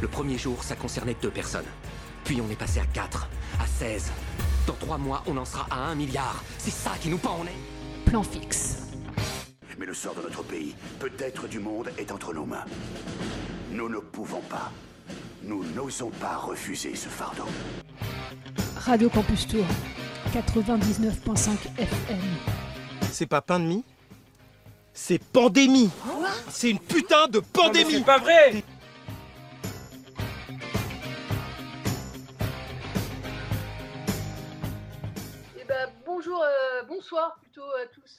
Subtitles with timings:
[0.00, 1.66] Le premier jour, ça concernait deux personnes.
[2.24, 3.28] Puis on est passé à 4,
[3.60, 4.10] à 16.
[4.66, 6.42] Dans trois mois, on en sera à 1 milliard.
[6.58, 8.06] C'est ça qui nous pend en est.
[8.06, 8.78] Plan fixe.
[9.78, 12.64] Mais le sort de notre pays, peut-être du monde, est entre nos mains.
[13.70, 14.72] Nous ne pouvons pas.
[15.42, 17.46] Nous n'osons pas refuser ce fardeau.
[18.76, 19.64] Radio Campus Tour,
[20.32, 22.18] 99.5 FM.
[23.10, 23.84] C'est pas pain de mie?
[24.92, 25.90] C'est pandémie
[26.50, 28.62] C'est une putain de pandémie C'est pas vrai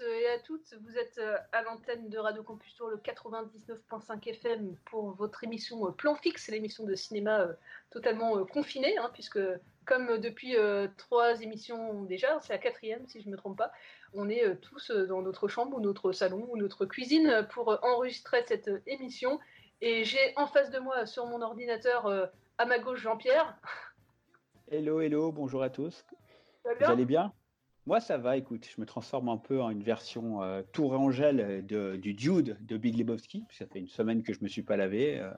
[0.01, 0.73] et à toutes.
[0.83, 5.87] Vous êtes euh, à l'antenne de Radio Campus Tour, le 99.5 FM pour votre émission
[5.87, 7.53] euh, Plan Fixe, l'émission de cinéma euh,
[7.89, 9.39] totalement confinée, hein, puisque
[9.85, 13.71] comme depuis euh, trois émissions déjà, c'est la quatrième si je ne me trompe pas,
[14.13, 18.43] on est euh, tous dans notre chambre ou notre salon ou notre cuisine pour enregistrer
[18.45, 19.39] cette émission.
[19.81, 23.57] Et j'ai en face de moi sur mon ordinateur, euh, à ma gauche, Jean-Pierre.
[24.69, 26.05] Hello, hello, bonjour à tous.
[26.63, 27.33] Vous allez bien?
[27.87, 30.97] Moi, ça va, écoute, je me transforme un peu en une version euh, Tour et
[30.97, 33.43] Angèle de, du Dude de Big Lebowski.
[33.51, 35.19] Ça fait une semaine que je me suis pas lavé.
[35.19, 35.31] euh,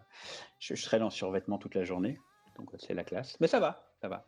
[0.59, 2.19] je, je serai en survêtement toute la journée.
[2.58, 3.39] Donc, euh, c'est la classe.
[3.39, 4.25] Mais ça va, ça va.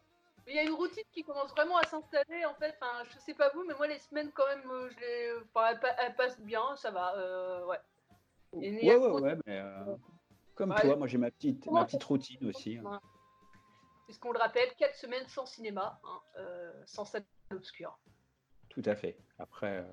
[0.48, 2.76] Il y a une routine qui commence vraiment à s'installer en fait.
[2.80, 5.70] Enfin, je sais pas vous, mais moi les semaines quand même, euh, je les, enfin,
[5.72, 7.18] elles, pa- elles passent bien, ça va.
[7.18, 7.78] euh, ouais.
[7.78, 9.26] A Ouais, ouais, routine.
[9.26, 9.96] ouais, mais euh,
[10.54, 10.82] comme Ouais.
[10.82, 12.78] toi, moi j'ai ma petite, ma petite routine aussi.
[12.78, 13.02] hein.
[14.06, 17.98] Puisqu'on le rappelle, 4 semaines sans cinéma, hein, euh, sans salle obscure.
[18.70, 19.18] Tout à fait.
[19.40, 19.84] Après, euh,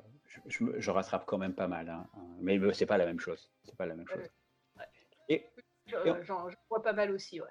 [0.47, 1.89] je, je rattrape quand même pas mal.
[1.89, 2.07] hein.
[2.41, 3.51] Mais c'est pas la même chose.
[3.65, 4.29] C'est pas la même chose.
[4.79, 4.85] ouais.
[5.29, 5.47] Et,
[5.87, 7.49] Je- Et on- J'en j'en vois pas mal aussi, ouais.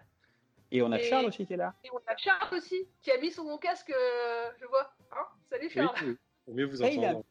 [0.72, 1.74] et on a Et- Charles aussi qui est là.
[1.84, 4.94] Et on a Charles aussi, qui a mis son bon casque, euh, je vois.
[5.12, 5.26] Hein?
[5.50, 5.96] Salut Charles.
[6.06, 6.18] oui.
[6.46, 7.26] Pour mieux vous Ah, a- entendre.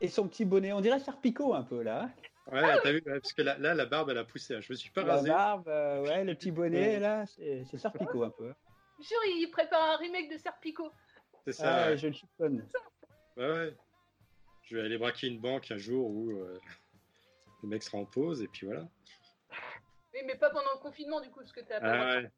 [0.00, 2.10] Et son petit bonnet, on dirait Serpico un peu là.
[2.52, 4.54] Ouais, t'as vu, parce que là, là, la barbe, elle a poussé.
[4.54, 4.60] hein.
[4.60, 5.30] Je me suis pas La rasé.
[5.30, 8.52] barbe, euh, ouais, le petit bonnet là, c'est c'est Serpico un peu.
[9.00, 10.90] Sûr, il prépare un remake de Serpico.
[11.44, 11.84] C'est ça.
[11.84, 11.96] Ah, ouais.
[11.98, 12.66] je le soupçonne.
[13.36, 13.74] Ouais, ouais.
[14.62, 16.58] Je vais aller braquer une banque un jour où euh,
[17.62, 18.86] le mec sera en pause, et puis voilà.
[20.14, 21.86] Oui, mais pas pendant le confinement, du coup, parce que t'as pas.
[21.92, 22.30] Ah ouais.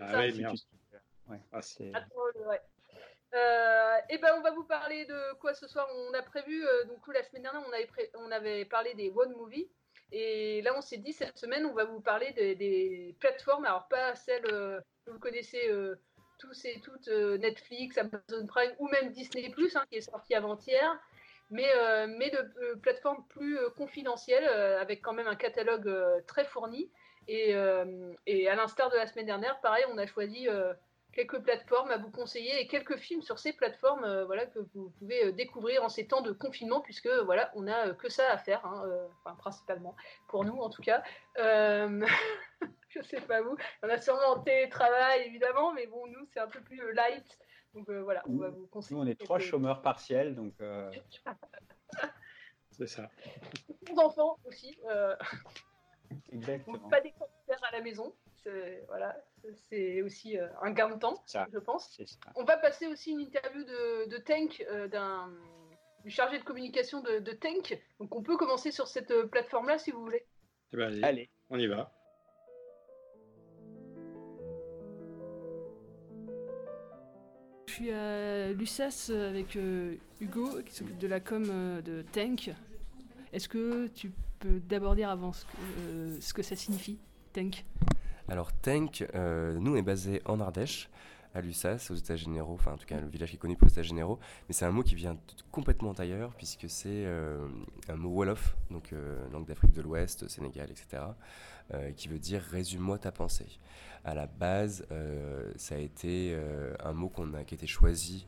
[0.00, 0.18] Ah ça.
[0.18, 0.56] ouais, merde.
[1.52, 2.60] Ah, c'est- drôle, ouais.
[3.32, 5.86] Euh, et ben on va vous parler de quoi ce soir?
[5.94, 9.08] On a prévu, euh, donc la semaine dernière on avait, pré- on avait parlé des
[9.14, 9.70] One Movie
[10.10, 13.86] et là on s'est dit cette semaine on va vous parler des, des plateformes, alors
[13.86, 15.94] pas celles euh, que vous connaissez euh,
[16.40, 20.98] tous et toutes, euh, Netflix, Amazon Prime ou même Disney hein, qui est sorti avant-hier,
[21.50, 25.92] mais, euh, mais de euh, plateformes plus confidentielles avec quand même un catalogue
[26.26, 26.90] très fourni.
[27.28, 27.54] Et,
[28.26, 30.48] et à l'instar de la semaine dernière, pareil, on a choisi
[31.12, 35.30] quelques plateformes à vous conseiller et quelques films sur ces plateformes voilà, que vous pouvez
[35.32, 38.82] découvrir en ces temps de confinement, puisque voilà, on n'a que ça à faire, hein,
[39.22, 39.94] enfin, principalement,
[40.26, 41.04] pour nous en tout cas.
[42.94, 46.48] je sais pas vous, on a sûrement en télétravail évidemment, mais bon, nous c'est un
[46.48, 47.38] peu plus euh, light.
[47.74, 48.96] Donc euh, voilà, on va vous conseiller.
[48.96, 50.90] Nous, on est trois quelques- chômeurs partiels, donc euh,
[52.72, 53.10] C'est ça.
[53.86, 55.14] Bons enfants aussi, euh,
[56.32, 56.78] exactement.
[56.78, 58.14] donc pas des commentaires à la maison.
[58.42, 59.16] C'est voilà,
[59.68, 61.46] c'est aussi euh, un gain de temps, Ça.
[61.52, 61.90] je pense.
[62.06, 62.16] Ça.
[62.36, 65.30] On va passer aussi une interview de, de Tank, euh, d'un
[66.04, 67.78] du chargé de communication de, de Tank.
[67.98, 70.24] Donc on peut commencer sur cette euh, plateforme-là si vous voulez.
[70.72, 71.92] Eh ben, allez, Allez, on y va.
[77.80, 82.50] Suis à l'USAS avec euh, Hugo qui s'occupe de la com euh, de Tank.
[83.32, 86.98] Est-ce que tu peux d'abord dire avant ce que, euh, ce que ça signifie,
[87.32, 87.64] Tank?
[88.28, 90.90] Alors Tank, euh, nous est basé en Ardèche,
[91.34, 93.66] à Lussas, aux États généraux, enfin en tout cas le village qui est connu pour
[93.66, 94.18] les États généraux,
[94.48, 95.16] mais c'est un mot qui vient
[95.50, 97.46] complètement ailleurs puisque c'est euh,
[97.88, 101.02] un mot Wolof, donc euh, langue d'Afrique de l'Ouest, Sénégal, etc.,
[101.72, 103.58] euh, qui veut dire résume-moi ta pensée.
[104.04, 104.86] À la base,
[105.56, 106.34] ça a été
[106.82, 108.26] un mot qu'on a, qui a été choisi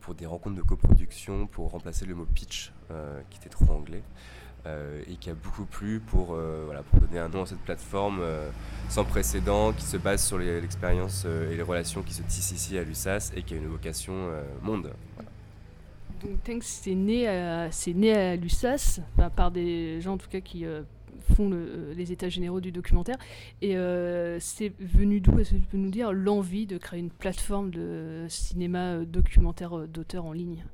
[0.00, 2.72] pour des rencontres de coproduction pour remplacer le mot pitch
[3.30, 4.02] qui était trop anglais.
[4.66, 7.60] Euh, et qui a beaucoup plu pour, euh, voilà, pour donner un nom à cette
[7.60, 8.48] plateforme euh,
[8.88, 12.84] sans précédent, qui se base sur l'expérience et les relations qui se tissent ici à
[12.84, 14.30] l'USAS et qui a une vocation
[14.62, 14.90] monde.
[15.16, 15.30] Voilà.
[16.22, 20.40] Donc Tank, c'est né à, né à l'USAS, enfin, par des gens en tout cas
[20.40, 20.64] qui
[21.34, 23.16] font le- les états généraux du documentaire.
[23.62, 23.74] Et
[24.40, 28.26] c'est venu d'où Est-ce que tu peux nous dire l'envie de créer une plateforme de
[28.28, 30.64] cinéma documentaire d'auteur en ligne?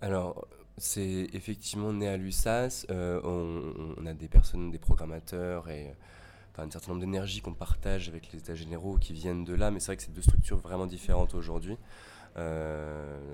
[0.00, 0.46] Alors,
[0.78, 2.86] c'est effectivement né à l'USAS.
[2.90, 8.08] euh, on, a des personnes, des programmateurs et euh, un certain nombre d'énergies qu'on partage
[8.08, 10.58] avec les états généraux qui viennent de là, mais c'est vrai que c'est deux structures
[10.58, 11.76] vraiment différentes aujourd'hui.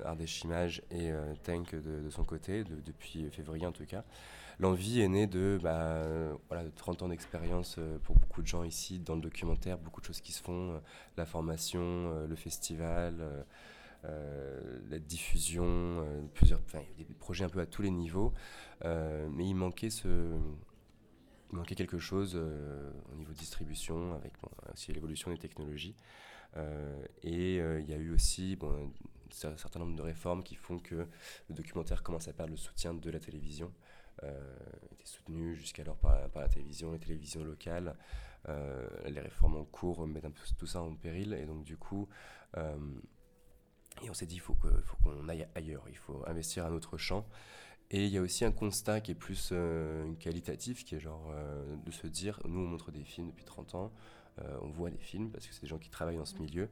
[0.04, 1.10] Ardèche Image et
[1.42, 4.04] Tank de, son côté, depuis février en tout cas.
[4.60, 6.02] L'envie est née de, bah,
[6.48, 10.20] voilà, 30 ans d'expérience pour beaucoup de gens ici dans le documentaire, beaucoup de choses
[10.20, 10.80] qui se font,
[11.16, 13.44] la formation, le festival.
[14.04, 16.04] La diffusion,
[16.34, 16.60] plusieurs,
[16.98, 18.32] des projets un peu à tous les niveaux,
[18.84, 20.36] mais il manquait ce,
[21.52, 24.32] manquait quelque chose euh, au niveau distribution, avec
[24.72, 25.94] aussi l'évolution des technologies.
[26.56, 28.92] Euh, et euh, il y a eu aussi bon,
[29.44, 31.06] un certain nombre de réformes qui font que
[31.48, 33.72] le documentaire commence à perdre le soutien de la télévision.
[34.22, 34.28] il
[34.94, 37.94] était soutenu jusqu'alors par, la télévision, les télévisions locales.
[38.48, 41.34] les réformes en cours mettent un peu tout ça en péril.
[41.34, 42.08] Et donc, du coup,
[44.02, 47.26] et on s'est dit, il faut qu'on aille ailleurs, il faut investir un autre champ.
[47.90, 51.30] Et il y a aussi un constat qui est plus euh, qualitatif, qui est genre
[51.34, 53.92] euh, de se dire, nous on montre des films depuis 30 ans,
[54.40, 56.68] euh, on voit des films parce que c'est des gens qui travaillent dans ce milieu,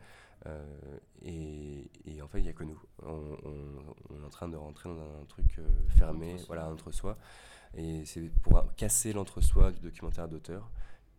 [1.20, 2.80] et, et, en fait il n'y a que nous.
[3.02, 3.36] On,
[4.18, 7.18] est en train de rentrer dans un truc fermé, voilà, entre-soi,
[7.76, 10.70] et c'est pour casser l'entre-soi du documentaire d'auteur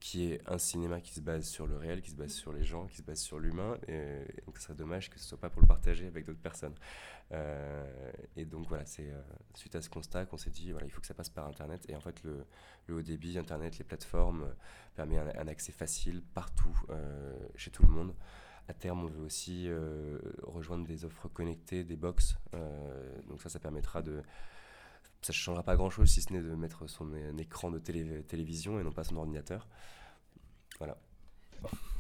[0.01, 2.63] qui est un cinéma qui se base sur le réel, qui se base sur les
[2.63, 3.77] gens, qui se base sur l'humain.
[3.87, 6.73] Et, donc, ce serait dommage que ce soit pas pour le partager avec d'autres personnes.
[7.31, 9.21] Euh, et donc, voilà, c'est euh,
[9.53, 11.85] suite à ce constat qu'on s'est dit, voilà, il faut que ça passe par Internet.
[11.87, 12.43] Et en fait, le,
[12.89, 14.53] haut débit, Internet, les plateformes, euh,
[14.95, 16.77] permet un, accès facile partout,
[17.55, 18.15] chez tout le monde.
[18.67, 19.69] À terme, on veut aussi
[20.43, 22.35] rejoindre des offres connectées, des box.
[23.29, 24.21] donc ça, ça permettra de
[25.21, 28.83] ça ne changera pas grand-chose si ce n'est de mettre son écran de télévision et
[28.83, 29.67] non pas son ordinateur.
[30.79, 30.97] Voilà.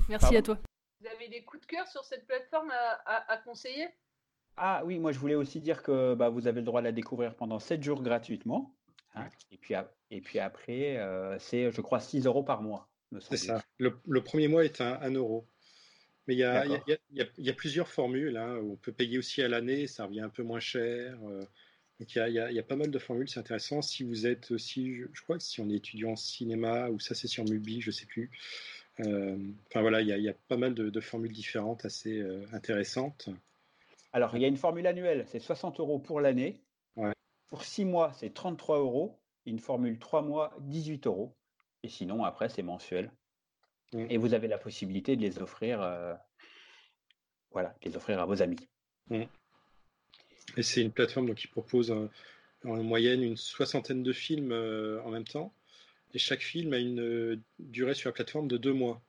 [0.09, 0.57] Merci à toi.
[0.99, 2.71] Vous avez des coups de cœur sur cette plateforme
[3.05, 3.87] à, conseiller?
[4.57, 6.91] Ah oui, moi je voulais aussi dire que bah, vous avez le droit de la
[6.91, 8.75] découvrir pendant 7 jours gratuitement.
[9.13, 9.27] Hein.
[9.51, 9.75] et, puis,
[10.09, 12.89] et puis après, euh, c'est, je crois, 6 euros par mois.
[13.19, 13.61] C'est ça.
[13.77, 15.47] Le, premier mois est à 1 euro.
[16.27, 18.37] Mais il y a, y, y a, plusieurs formules.
[18.37, 21.17] Hein, où on peut payer aussi à l'année, ça revient un peu moins cher.
[21.23, 21.43] Euh,
[22.01, 23.83] donc il y, a, pas mal de formules, c'est intéressant.
[23.83, 27.13] Si vous êtes aussi, je, crois que si on est étudiant en cinéma, ou ça
[27.13, 28.31] c'est sur Mubi, je sais plus.
[29.01, 29.37] Euh,
[29.67, 33.29] enfin voilà, il y, a, pas mal de, formules différentes assez euh, intéressantes.
[34.13, 36.63] Alors il y a une formule annuelle, c'est 60 euros pour l'année.
[37.49, 39.19] Pour 6 mois, c'est 33 euros.
[39.45, 41.35] Une formule 3 mois, 18 euros.
[41.83, 43.11] Et sinon, après, c'est mensuel.
[43.93, 46.15] Et vous avez la possibilité de les offrir, euh,
[47.51, 48.69] voilà, les offrir à vos amis.
[50.57, 55.11] Et c'est une plateforme donc, qui propose en moyenne une soixantaine de films euh, en
[55.11, 55.53] même temps.
[56.13, 59.01] Et chaque film a une euh, durée sur la plateforme de deux mois.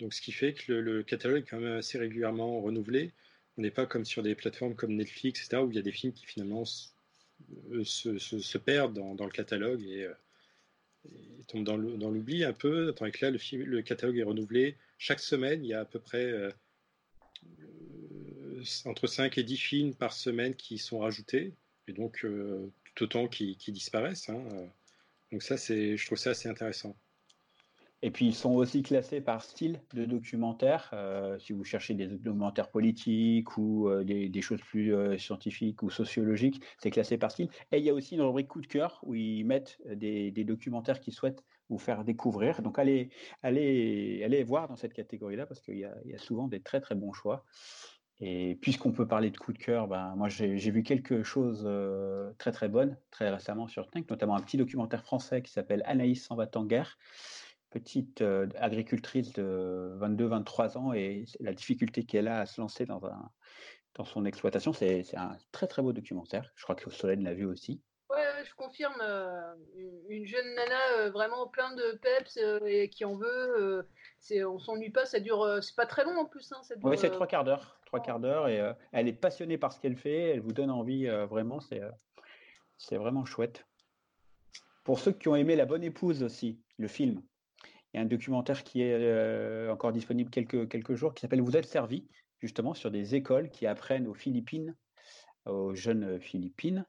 [0.00, 3.12] Donc, ce qui fait que le, catalogue est quand même assez régulièrement renouvelé.
[3.58, 5.92] On n'est pas comme sur des plateformes comme Netflix, etc., où il y a des
[5.92, 6.88] films qui finalement se,
[7.72, 10.08] euh, se, perdent dans, le catalogue et,
[11.48, 12.94] tombent dans l'oubli un peu.
[12.96, 14.76] Tandis que là, le catalogue est renouvelé.
[14.98, 16.32] Chaque semaine, il y a à peu près
[18.84, 21.54] entre 5 et 10 films par semaine qui sont rajoutés,
[21.88, 24.28] et donc euh, tout autant qui, disparaissent.
[24.28, 24.42] Hein.
[25.30, 26.96] Donc ça, c'est, je trouve ça assez intéressant.
[28.04, 30.90] Et puis ils sont aussi classés par style de documentaire.
[30.92, 36.60] Euh, si vous cherchez des documentaires politiques ou euh, des, choses plus scientifiques ou sociologiques,
[36.78, 37.48] c'est classé par style.
[37.70, 40.98] Et il y a aussi une rubrique coup de cœur où ils mettent des, documentaires
[40.98, 42.60] qu'ils souhaitent vous faire découvrir.
[42.60, 43.10] Donc allez,
[43.42, 46.96] allez, allez voir dans cette catégorie-là parce qu'il y, y, a souvent des très très
[46.96, 47.44] bons choix.
[48.24, 52.32] Et puisqu'on peut parler de coup de cœur, ben, moi j'ai vu quelque chose euh,
[52.38, 56.24] très très bonne très récemment sur Tank, notamment un petit documentaire français qui s'appelle Anaïs
[56.24, 56.98] s'en va en guerre,
[57.70, 63.04] petite euh, agricultrice de 22-23 ans et la difficulté qu'elle a à se lancer dans,
[63.04, 63.28] un,
[63.94, 66.52] dans son exploitation, c'est un très très beau documentaire.
[66.54, 67.82] Je crois que Solène l'a vu aussi.
[68.42, 69.00] Ouais, je confirme.
[69.00, 69.54] Euh,
[70.08, 73.86] une jeune nana vraiment plein de peps et qui en veut.
[74.18, 75.58] c'est, on s'ennuie pas, ça dure.
[75.62, 76.52] c'est pas très long en plus.
[76.52, 79.70] Hein, oui, c'est trois quarts d'heure trois quarts d'heure et euh, elle est passionnée par
[79.70, 81.90] ce qu'elle fait, elle vous donne envie euh, vraiment, c'est euh,
[82.78, 83.66] c'est vraiment chouette.
[84.82, 87.22] Pour ceux qui ont aimé La Bonne Épouse aussi, le film,
[87.92, 91.56] il y a un documentaire qui est encore disponible quelques, quelques jours qui s'appelle Vous
[91.56, 92.08] êtes servi,
[92.40, 94.74] justement sur des écoles qui apprennent aux Philippines,
[95.46, 96.84] aux jeunes Philippines,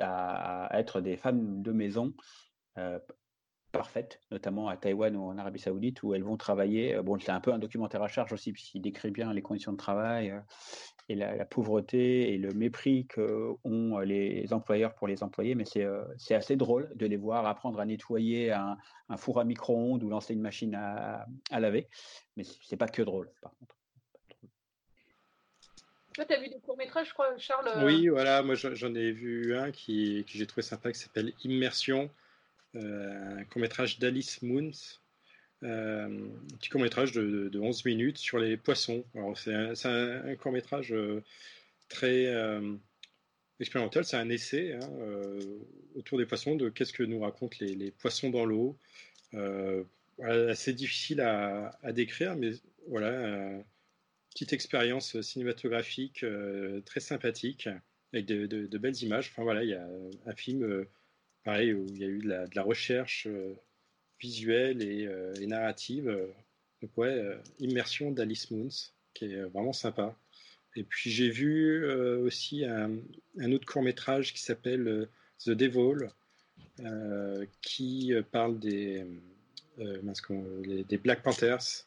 [0.00, 2.14] à, être des femmes de maison
[3.72, 6.94] parfaites, notamment à Taïwan ou en Arabie Saoudite, où elles vont travailler.
[6.94, 9.72] Euh, bon, c'est un peu un documentaire à charge aussi, puisqu'il décrit bien les conditions
[9.72, 10.40] de travail euh,
[11.08, 15.54] et la, pauvreté et le mépris qu'ont les employeurs pour les employés.
[15.54, 18.76] Mais euh, c'est assez drôle de les voir apprendre à nettoyer un,
[19.16, 21.88] four à micro-ondes ou lancer une machine à, laver.
[22.36, 23.74] Mais c'est pas que drôle, par contre.
[26.14, 29.54] Toi, tu as vu des courts-métrages, je crois, Charles Oui, voilà, moi j'en ai vu
[29.54, 32.10] un qui, que j'ai trouvé sympa qui s'appelle Immersion
[32.74, 34.70] euh, un court-métrage d'Alice Moons,
[35.62, 39.04] euh, un petit court-métrage de, 11 minutes sur les poissons.
[39.36, 41.22] C'est un, court-métrage euh,
[41.88, 42.32] très
[43.60, 44.04] expérimental.
[44.04, 44.88] C'est un essai hein,
[45.94, 48.76] autour des poissons, de qu'est-ce que nous racontent les, poissons dans l'eau.
[50.22, 52.52] assez difficile à, décrire, mais
[52.88, 53.62] voilà,
[54.32, 56.24] petite expérience cinématographique
[56.84, 57.68] très sympathique
[58.12, 59.30] avec de, belles images.
[59.30, 59.86] Enfin voilà, il y a
[60.26, 60.86] un film
[61.44, 63.28] pareil où il y a eu de la, recherche
[64.20, 66.16] visuelle et, narrative.
[66.80, 67.22] Donc ouais,
[67.58, 70.16] immersion d'Alice Moons, qui est vraiment sympa.
[70.74, 71.86] Et puis j'ai vu
[72.24, 75.08] aussi un, autre court métrage qui s'appelle
[75.44, 76.08] The Devil,
[77.60, 79.04] qui parle des,
[79.78, 81.86] des Black Panthers.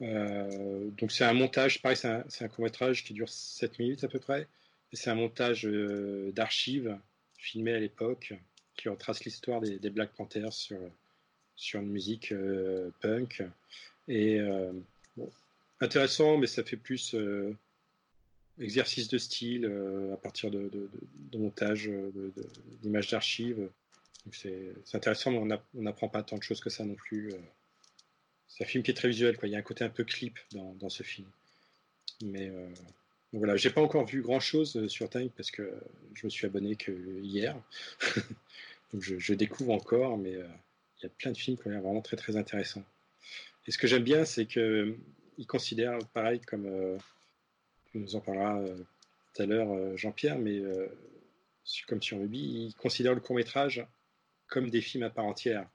[0.00, 4.18] Donc c'est un montage, pareil, c'est un, court métrage qui dure 7 minutes à peu
[4.18, 4.46] près.
[4.92, 6.98] C'est un montage d'archives
[7.38, 8.34] filmé à l'époque
[8.76, 10.78] qui retrace l'histoire des, Black Panthers sur,
[11.56, 12.32] sur une musique
[13.00, 13.42] punk.
[14.08, 14.72] Et euh,
[15.80, 17.56] intéressant, mais ça fait plus euh,
[18.60, 20.70] exercice de style euh, à partir de,
[21.34, 21.90] montage,
[22.82, 23.68] d'images d'archives.
[24.32, 27.32] C'est intéressant, mais on n'apprend pas tant de choses que ça non plus.
[28.56, 29.48] C'est un film qui est très visuel, quoi.
[29.48, 31.28] il y a un côté un peu clip dans, ce film.
[32.24, 32.50] Mais
[33.34, 35.74] voilà, j'ai pas encore vu grand chose sur Time parce que
[36.14, 37.54] je me suis abonné que hier.
[38.98, 42.36] Je, découvre encore, mais il y a plein de films ont l'air vraiment très très
[42.36, 42.84] intéressants.
[43.66, 44.96] Et ce que j'aime bien, c'est qu'il euh,
[45.48, 46.96] considère, pareil, comme euh,
[47.90, 48.76] tu nous en parleras euh,
[49.34, 50.62] tout à l'heure, Jean-Pierre, mais
[51.88, 53.84] comme sur Ruby, il considère le court métrage
[54.46, 55.68] comme des films à part entière.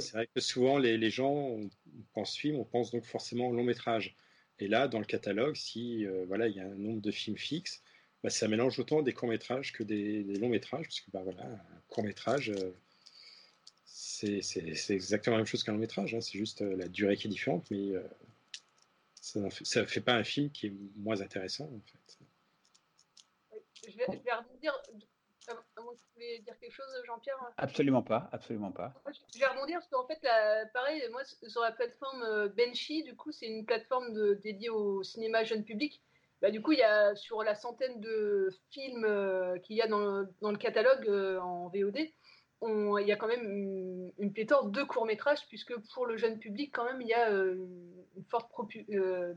[0.00, 1.70] C'est vrai que souvent, les, gens, on,
[2.12, 4.16] pense film, on pense donc forcément au long métrage.
[4.58, 7.82] Et là, dans le catalogue, si voilà, il y a un nombre de films fixes,
[8.22, 11.44] bah, ça mélange autant des courts métrages que des, longs métrages, parce que bah, voilà,
[11.44, 12.52] un court métrage,
[14.20, 16.20] c'est exactement la même chose qu'un long métrage, hein.
[16.20, 18.02] c'est juste euh, la durée qui est différente, mais euh,
[19.20, 19.50] ça ne
[19.86, 22.18] fait, pas un film qui est moins intéressant en fait.
[23.86, 24.70] Je vais, je vais
[25.48, 27.38] tu voulais dire quelque chose, Jean-Pierre?
[27.56, 28.94] Absolument pas, absolument pas.
[29.34, 30.20] Je vais rebondir parce qu'en fait,
[30.72, 35.02] pareil, moi sur la plateforme euh, Benchy, du coup, c'est une plateforme de, dédiée au
[35.02, 36.02] cinéma jeune public.
[36.40, 39.06] Bah, du coup, il y a sur la centaine de films
[39.64, 41.08] qu'il y a dans, dans, le catalogue
[41.42, 42.08] en VOD,
[42.66, 46.84] il y a quand même une, pléthore de courts-métrages, puisque pour le jeune public, quand
[46.84, 47.54] même, il y a euh,
[48.16, 48.50] une forte
[48.90, 49.34] euh,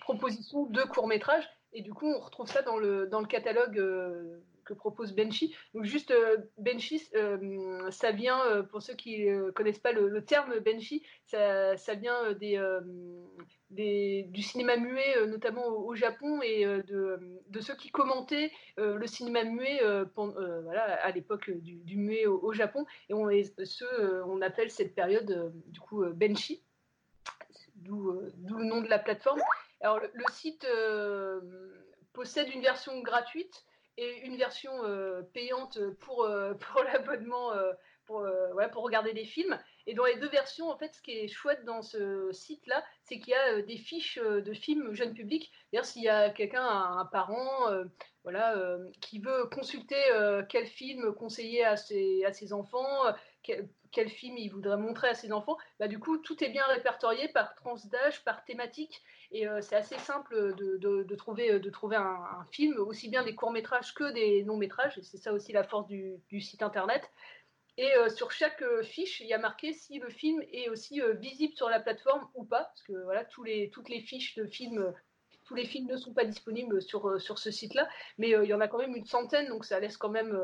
[0.00, 1.48] proposition de courts-métrages.
[1.72, 5.54] Et du coup, on retrouve ça dans le, dans le catalogue euh, que propose Benchy.
[5.72, 10.24] Donc juste euh, Benchy, euh, ça vient, euh, pour ceux qui ne connaissent pas le,
[10.24, 12.60] terme Benchy, ça, ça vient des,
[13.70, 19.44] des, du cinéma muet, notamment au, Japon, et de, de, ceux qui commentaient le cinéma
[19.44, 19.80] muet
[20.14, 22.84] voilà, à l'époque du, muet au, Japon.
[23.08, 23.28] Et on,
[23.64, 26.62] ceux, on appelle cette période du coup Benchy,
[27.76, 29.40] d'où le nom de la plateforme.
[29.80, 30.66] Alors le site
[32.12, 33.64] possède une version gratuite
[33.98, 37.72] et une version euh, payante pour, euh, pour l'abonnement, euh,
[38.04, 38.24] pour,
[38.54, 39.58] ouais, pour regarder des films.
[39.86, 43.18] Et dans les deux versions, en fait, ce qui est chouette dans ce site-là, c'est
[43.18, 45.50] qu'il y a des fiches de films jeunes publics.
[45.72, 47.68] D'ailleurs, s'il y a quelqu'un, un, parent,
[48.22, 48.54] voilà,
[49.00, 50.00] qui veut consulter
[50.48, 53.12] quel film conseiller à ses, à ses enfants,
[53.96, 57.28] quel, film il voudrait montrer à ses enfants, bah, du coup, tout est bien répertorié
[57.28, 59.02] par tranche d'âge, par thématique.
[59.32, 64.42] Et euh, c'est assez simple de, trouver, un, film, aussi bien des courts-métrages que des
[64.42, 64.98] longs-métrages.
[64.98, 67.10] Et c'est ça aussi la force du, site internet.
[67.78, 71.00] Et euh, sur chaque euh, fiche, il y a marqué si le film est aussi
[71.20, 72.64] visible sur la plateforme ou pas.
[72.64, 74.92] Parce que voilà, toutes les fiches de films
[75.44, 77.88] tous les films ne sont pas disponibles sur ce site-là,
[78.18, 80.36] mais il y en a quand même une centaine, donc ça laisse quand même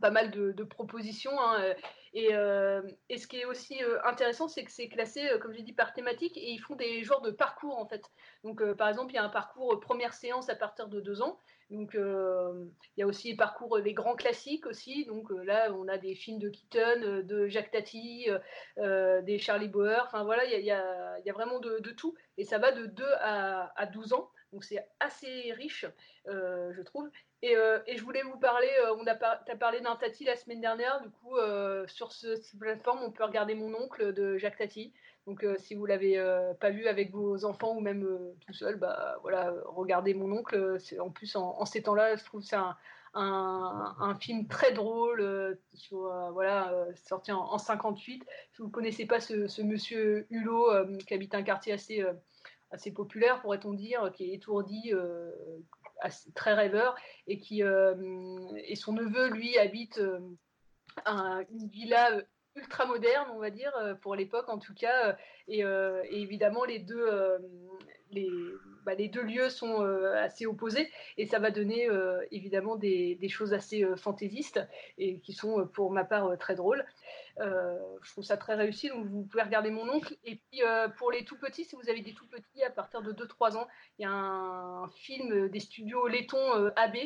[0.00, 1.38] pas mal de, propositions.
[1.40, 1.74] Hein,
[2.14, 5.62] euh, et, ce qui est aussi euh, intéressant, c'est que c'est classé, euh, comme j'ai
[5.62, 8.04] dit, par thématique et ils font des genres de parcours en fait.
[8.44, 11.38] Donc, par exemple, il y a un parcours première séance à partir de deux ans.
[11.70, 15.06] Donc, il y a aussi les parcours des grands classiques aussi.
[15.06, 18.28] Donc là, on a des films de Keaton, de Jacques Tati,
[18.76, 20.02] des Charlie Bauer.
[20.04, 22.14] Enfin voilà, il y a, vraiment de, tout.
[22.36, 24.30] Et ça va de 2 à, à 12 ans.
[24.52, 25.86] Donc c'est assez riche,
[26.26, 27.10] je trouve.
[27.44, 30.60] Euh, et, je voulais vous parler, euh, on a as parlé d'un Tati la semaine
[30.60, 34.58] dernière, du coup, euh, sur ce, cette plateforme, on peut regarder Mon oncle de Jacques
[34.58, 34.92] Tati.
[35.26, 36.20] Donc, si vous l'avez
[36.60, 38.04] pas vu avec vos enfants ou même
[38.44, 40.78] tout seul, bah voilà, regardez Mon oncle.
[40.98, 42.56] En plus, en, ces temps-là, je trouve c'est
[43.14, 45.56] un, film très drôle,
[46.32, 48.24] voilà, sorti en, en, 58.
[48.52, 52.04] Si vous ne connaissez pas ce monsieur Hulot qui habite un quartier assez
[52.72, 54.92] assez populaire, pourrait-on dire, qui est étourdi,
[56.34, 56.94] très rêveur,
[57.26, 57.94] et, qui, euh,
[58.64, 60.18] et son neveu, lui, habite euh,
[61.50, 62.22] une villa euh,
[62.56, 65.16] ultra moderne, on va dire, pour l'époque en tout cas.
[65.48, 65.62] Et,
[66.10, 67.08] évidemment, les deux,
[68.10, 68.30] les,
[68.84, 69.80] bah, les deux lieux sont
[70.16, 71.88] assez opposés et ça va donner
[72.30, 74.60] évidemment des, choses assez fantaisistes
[74.98, 76.84] et qui sont pour ma part très drôles.
[77.40, 80.16] Euh, je trouve ça très réussi, donc vous pouvez regarder mon oncle.
[80.24, 83.02] Et puis euh, pour les tout petits, si vous avez des tout petits à partir
[83.02, 83.66] de 2-3 ans,
[83.98, 86.96] il y a un film des studios euh, AB.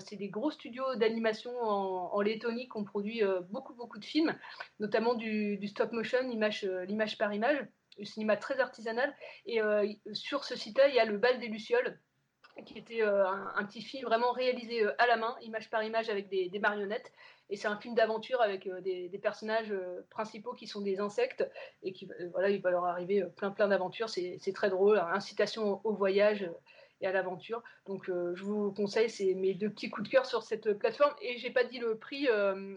[0.00, 4.36] c'est des gros studios d'animation en, Lettonie qui ont produit beaucoup beaucoup de films,
[4.80, 7.58] notamment du, stop motion, l'image par image,
[8.04, 9.14] cinéma très artisanal.
[9.46, 9.60] Et
[10.12, 11.98] sur ce site-là, il y a le bal des lucioles
[12.64, 16.58] qui était un, petit film vraiment réalisé à la main, image par image avec des
[16.58, 17.12] marionnettes.
[17.48, 21.48] Et c'est un film d'aventure avec euh, des, personnages euh, principaux qui sont des insectes
[21.82, 24.08] et qui euh, voilà, il va leur arriver plein plein d'aventures.
[24.08, 26.50] C'est très drôle, incitation au voyage
[27.00, 27.62] et à l'aventure.
[27.86, 31.14] Donc je vous conseille, c'est mes deux petits coups de cœur sur cette plateforme.
[31.20, 32.26] Et j'ai pas dit le prix,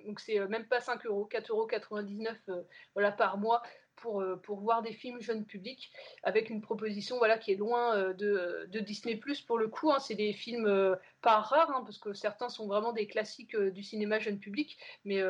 [0.06, 3.62] donc c'est même pas 5 euros, 4,99 euros voilà, par mois
[4.00, 5.92] pour, euh, pour voir des films jeunes publics
[6.24, 9.92] avec une proposition voilà, qui est loin euh, de, Disney pour le coup.
[9.92, 10.00] Hein.
[10.00, 13.84] c'est des films euh, pas rares, hein, parce que certains sont vraiment des classiques du
[13.84, 15.22] cinéma jeune public, mais,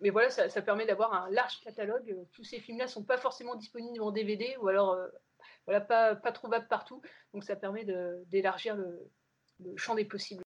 [0.00, 2.16] mais voilà, ça, permet d'avoir un large catalogue.
[2.32, 4.98] Tous ces films-là sont pas forcément disponibles en DVD ou alors
[5.66, 7.00] voilà, pas, pas trouvables partout,
[7.32, 7.84] donc ça permet
[8.26, 10.43] d'élargir le champ des possibles.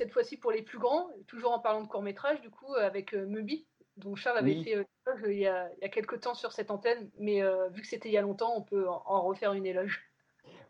[0.00, 2.86] Cette fois-ci pour les plus grands, toujours en parlant de court métrage, du coup, euh,
[2.86, 3.66] avec euh, Mubi,
[3.98, 4.84] dont Charles avait fait euh,
[5.26, 8.08] il, y a, il y a quelques temps sur cette antenne, mais vu que c'était
[8.08, 10.00] il y a longtemps, on peut en, refaire une éloge.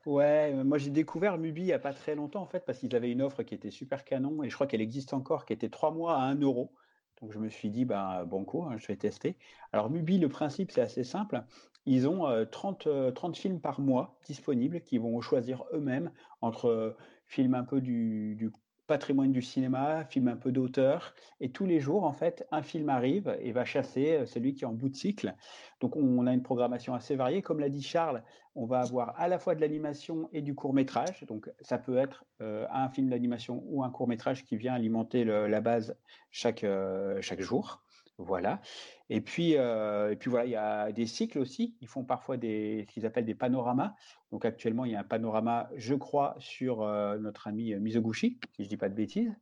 [0.06, 2.96] Ouais, moi j'ai découvert Mubi il n'y a pas très longtemps en fait, parce qu'ils
[2.96, 5.68] avaient une offre qui était super canon, et je crois qu'elle existe encore, qui était
[5.68, 6.72] trois mois à 1 euro.
[7.20, 9.36] Donc je me suis dit, bon coup, hein, je vais tester.
[9.72, 11.44] Alors Mubi, le principe, c'est assez simple.
[11.84, 17.64] Ils ont 30, 30 films par mois disponibles qui vont choisir eux-mêmes entre films un
[17.64, 18.50] peu du, du
[18.90, 21.14] patrimoine du cinéma, film un peu d'auteur.
[21.40, 24.64] Et tous les jours, en fait, un film arrive et va chasser euh, celui qui
[24.64, 25.36] est en bout de cycle.
[25.80, 27.40] Donc, on a une programmation assez variée.
[27.40, 28.24] Comme l'a dit Charles,
[28.56, 31.24] on va avoir à la fois de l'animation et du court métrage.
[31.28, 35.24] Donc, ça peut être euh, un film d'animation ou un court métrage qui vient alimenter
[35.24, 35.96] la base
[36.32, 37.84] chaque, euh, chaque jour.
[38.20, 38.60] Voilà.
[39.08, 41.76] Et puis, euh, et puis voilà, il y a des cycles aussi.
[41.80, 43.94] Ils font parfois des, ce qu'ils appellent des panoramas.
[44.30, 48.38] Donc actuellement, il y a un panorama, je crois, sur euh, notre ami euh, Mizoguchi,
[48.56, 49.34] si je dis pas de bêtises,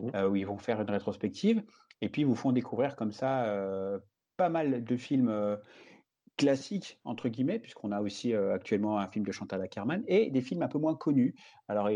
[0.00, 0.24] mmh.
[0.30, 1.62] où ils vont faire une rétrospective.
[2.02, 3.50] Et puis, ils vous font découvrir comme ça
[4.36, 5.58] pas mal de films
[6.36, 10.60] classiques, entre guillemets, puisqu'on a aussi actuellement un film de Chantal Ackerman, et des films
[10.60, 11.34] un peu moins connus.
[11.68, 11.88] Alors,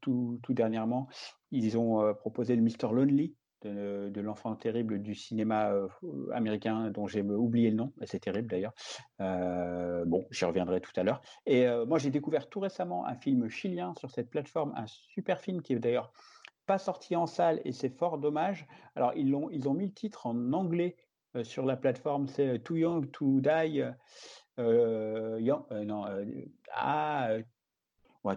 [0.00, 1.06] tout, tout, dernièrement,
[1.52, 2.92] ils ont proposé le Mr.
[2.92, 5.72] Lonely de, l'enfant terrible du cinéma
[6.32, 8.74] américain dont j'ai oublié le nom, c'est terrible d'ailleurs.
[9.18, 11.20] bon, j'y reviendrai tout à l'heure.
[11.46, 15.62] Et moi, j'ai découvert tout récemment un film chilien sur cette plateforme, un super film
[15.62, 16.12] qui est d'ailleurs
[16.66, 18.66] pas sorti en salle et c'est fort dommage.
[18.94, 20.96] Alors, ils, ont, ils ont mis le titre en anglais
[21.36, 23.82] euh, sur la plateforme, c'est Too Young to Die.
[24.58, 26.04] Euh, young, euh, non,
[26.72, 27.30] ah,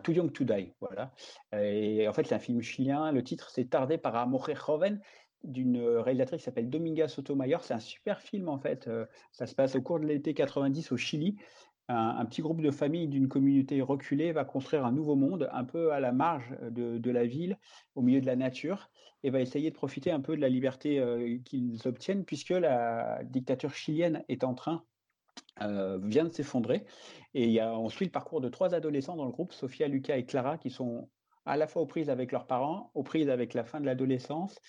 [0.03, 1.11] Too Young to Die, voilà.
[1.53, 3.11] Et en fait, c'est un film chilien.
[3.11, 5.01] Le titre, c'est Tardé par Amore Joven
[5.43, 7.63] d'une réalisatrice qui s'appelle Dominga Sotomayor.
[7.63, 8.89] C'est un super film, en fait.
[9.33, 11.35] Ça se passe au cours de l'été 90 au Chili
[11.89, 15.91] un, petit groupe de familles d'une communauté reculée va construire un nouveau monde, un peu
[15.91, 17.57] à la marge de, la ville,
[17.95, 18.89] au milieu de la nature,
[19.23, 23.23] et va essayer de profiter un peu de la liberté euh, qu'ils obtiennent, puisque la
[23.23, 24.83] dictature chilienne est en train,
[25.61, 26.85] euh, vient de s'effondrer.
[27.33, 30.17] Et il y a ensuite le parcours de trois adolescents dans le groupe, Sophia, Lucas
[30.17, 31.09] et Clara, qui sont
[31.45, 34.59] à la fois aux prises avec leurs parents, aux prises avec la fin de l'adolescence,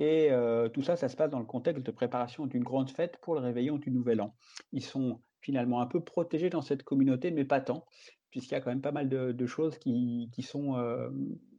[0.00, 3.18] et euh, tout ça, ça se passe dans le contexte de préparation d'une grande fête
[3.22, 4.34] pour le réveillon du Nouvel An.
[4.72, 7.84] Ils sont finalement un peu protégés dans cette communauté, mais pas tant,
[8.30, 11.10] puisqu'il y a quand même pas mal de, choses euh,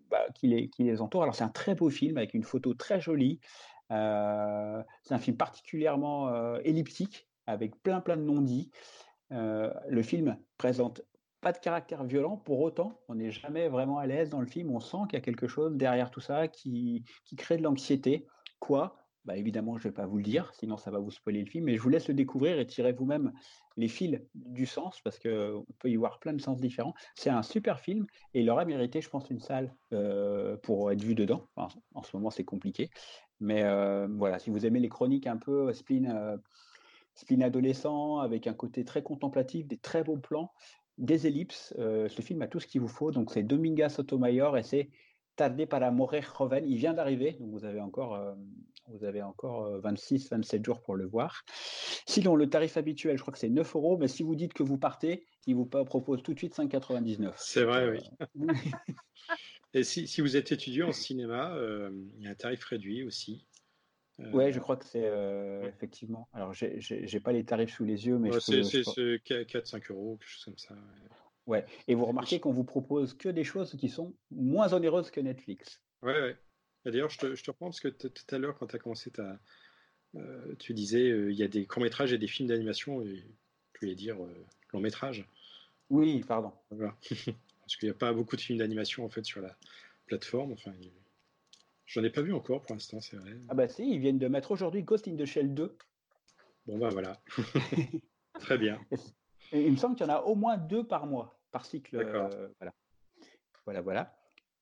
[0.09, 1.23] bah, qui, les, entourent.
[1.23, 3.39] Alors c'est un très beau film avec une photo très jolie.
[3.91, 8.71] Euh, c'est un film particulièrement elliptique, avec plein plein de non-dits.
[9.29, 11.01] le film présente
[11.41, 14.71] pas de caractère violent, pour autant, on n'est jamais vraiment à l'aise dans le film.
[14.71, 18.25] On sent qu'il y a quelque chose derrière tout ça qui, qui crée de l'anxiété.
[18.57, 18.97] Quoi?
[19.25, 21.49] Bah, évidemment, je ne vais pas vous le dire, sinon ça va vous spoiler le
[21.49, 23.31] film, mais je vous laisse le découvrir et tirer vous-même
[23.75, 26.93] les fils du sens, parce qu'on peut y voir plein de sens différents.
[27.15, 31.03] C'est un super film et il aurait mérité, je pense, une salle euh, pour être
[31.03, 31.47] vu dedans.
[31.57, 32.89] en ce moment, c'est compliqué.
[33.39, 36.37] Mais euh, voilà, si vous aimez les chroniques un peu spleen, euh,
[37.15, 40.51] spleen adolescent, avec un côté très contemplatif, des très beaux plans,
[40.97, 43.11] des ellipses, ce film a tout ce qu'il vous faut.
[43.11, 44.89] Donc c'est Dominga Sotomayor et c'est
[45.35, 46.63] Tardé para morir joven.
[46.65, 48.33] Il vient d'arriver, donc vous avez encore, euh,
[48.87, 51.43] vous avez encore 26, euh, 27 jours pour le voir.
[52.05, 54.63] Sinon, le tarif habituel, je crois que c'est 9 euros, mais si vous dites que
[54.63, 57.33] vous partez, il vous propose tout de suite 5,99.
[57.35, 57.99] C'est vrai, oui.
[58.21, 58.53] Euh,
[59.73, 61.53] Et si, si, vous êtes étudiant en cinéma,
[62.17, 63.45] il y a un tarif réduit aussi.
[64.17, 65.11] Oui, je crois que c'est
[65.67, 66.29] effectivement.
[66.33, 70.57] Alors, j'ai pas les tarifs sous les yeux, mais c'est 4-5 euros, quelque chose comme
[70.57, 70.75] ça.
[71.47, 71.65] Ouais.
[71.87, 75.81] Et vous remarquez qu'on vous propose que des choses qui sont moins onéreuses que Netflix.
[76.01, 76.37] Ouais, ouais.
[76.85, 79.11] D'ailleurs, je te, je te reprends parce que tout à l'heure, quand tu as commencé
[79.11, 79.39] ta.
[80.15, 83.25] Euh, tu disais, euh, il y a des courts-métrages et des films d'animation, et
[83.73, 85.27] tu voulais dire euh, long-métrage.
[85.89, 86.53] Oui, pardon.
[86.71, 89.57] parce qu'il n'y a pas beaucoup de films d'animation en fait sur la
[90.05, 90.53] plateforme.
[90.53, 90.71] Enfin,
[91.85, 93.37] j'en ai pas vu encore pour l'instant, c'est vrai.
[93.49, 95.77] Ah bah si, ils viennent de mettre aujourd'hui Ghost in the Shell 2.
[96.67, 97.19] Bon bah voilà.
[98.39, 98.79] Très bien.
[99.51, 101.97] il me semble qu'il y en a au moins deux par mois, par cycle.
[101.97, 102.73] Euh, voilà.
[103.65, 104.17] Voilà, voilà.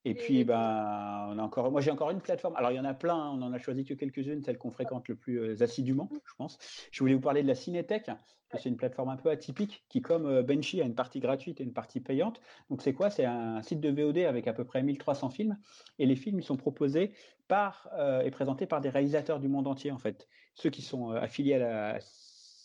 [0.06, 2.56] Et, puis, ben, on a encore, moi j'ai encore une plateforme.
[2.56, 3.32] Alors il y en a plein, hein.
[3.34, 6.58] on en a choisi que quelques-unes, celles qu'on fréquente le plus euh, assidûment, je pense.
[6.92, 8.10] Je voulais vous parler de la Cinétech,
[8.56, 11.64] c'est une plateforme un peu atypique qui, comme euh, Benchy, a une partie gratuite et
[11.64, 12.42] une partie payante.
[12.70, 13.10] Donc c'est quoi?
[13.10, 15.58] C'est un site de VOD avec à peu près 1300 films.
[16.00, 17.14] Et les films, ils sont proposés
[17.48, 17.90] par
[18.24, 20.28] et présentés par des réalisateurs du monde entier, en fait.
[20.56, 22.00] Ceux qui sont affiliés à la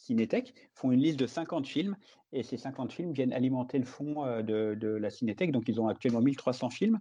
[0.09, 1.97] Cinétech font une liste de 50 films
[2.33, 5.53] et ces 50 films viennent alimenter le fond euh, de, la Cinétech.
[5.53, 6.99] Donc, ils ont actuellement 1300 films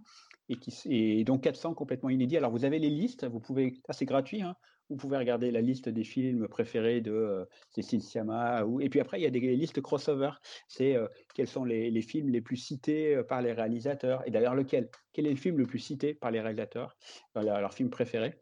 [0.48, 2.36] et, qui, et donc 400 complètement inédits.
[2.36, 4.56] Alors, vous avez les listes, vous pouvez, c'est gratuit, hein,
[4.90, 8.64] vous pouvez regarder la liste des films préférés de euh, Cécile Sciamma.
[8.64, 10.30] Ou, et puis après, il y a des listes crossover.
[10.66, 14.26] C'est euh, quels sont les, films les plus cités par les réalisateurs.
[14.26, 14.88] Et d'ailleurs, lequel?
[15.12, 16.96] Quel est le film le plus cité par les réalisateurs?
[17.34, 18.40] Leur film préféré?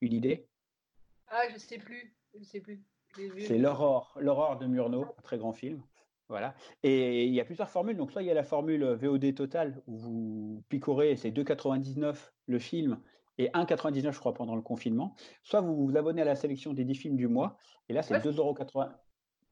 [0.00, 0.46] Une idée?
[1.28, 2.14] Ah, je sais plus.
[2.34, 2.82] Je sais plus.
[3.38, 5.82] C'est L'Aurore, L'Aurore de Murnau, un très grand film.
[6.28, 6.54] Voilà.
[6.82, 7.96] Et il y a plusieurs formules.
[7.96, 12.58] Donc, soit il y a la formule VOD total où vous picorez, c'est 2,99 le
[12.58, 13.00] film
[13.38, 15.14] et 1,99 je crois pendant le confinement.
[15.42, 17.56] Soit vous vous abonnez à la sélection des 10 films du mois
[17.88, 18.56] et là c'est 2,80 euros.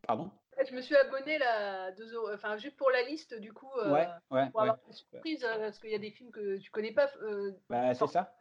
[0.03, 0.31] Pardon?
[0.69, 3.71] Je me suis abonné là, 2 euros, enfin juste pour la liste du coup.
[3.79, 6.57] Euh, ouais, ouais, pour avoir une surprise euh, parce qu'il y a des films que
[6.57, 7.09] tu connais pas.
[7.23, 8.35] Euh, bah, c'est ça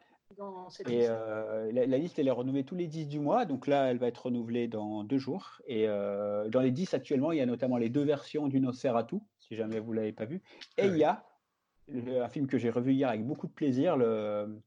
[0.88, 3.46] et euh, la, liste, elle est renouvelée tous les 10 du mois.
[3.46, 5.62] Donc là, elle va être renouvelée dans deux jours.
[5.68, 9.18] Et euh, dans les 10 actuellement, il y a notamment les deux versions du Nosferatu,
[9.40, 10.42] si jamais vous ne l'avez pas vu.
[10.78, 11.26] Et ah il y a
[12.24, 14.60] un film que j'ai revu hier avec beaucoup de plaisir, le,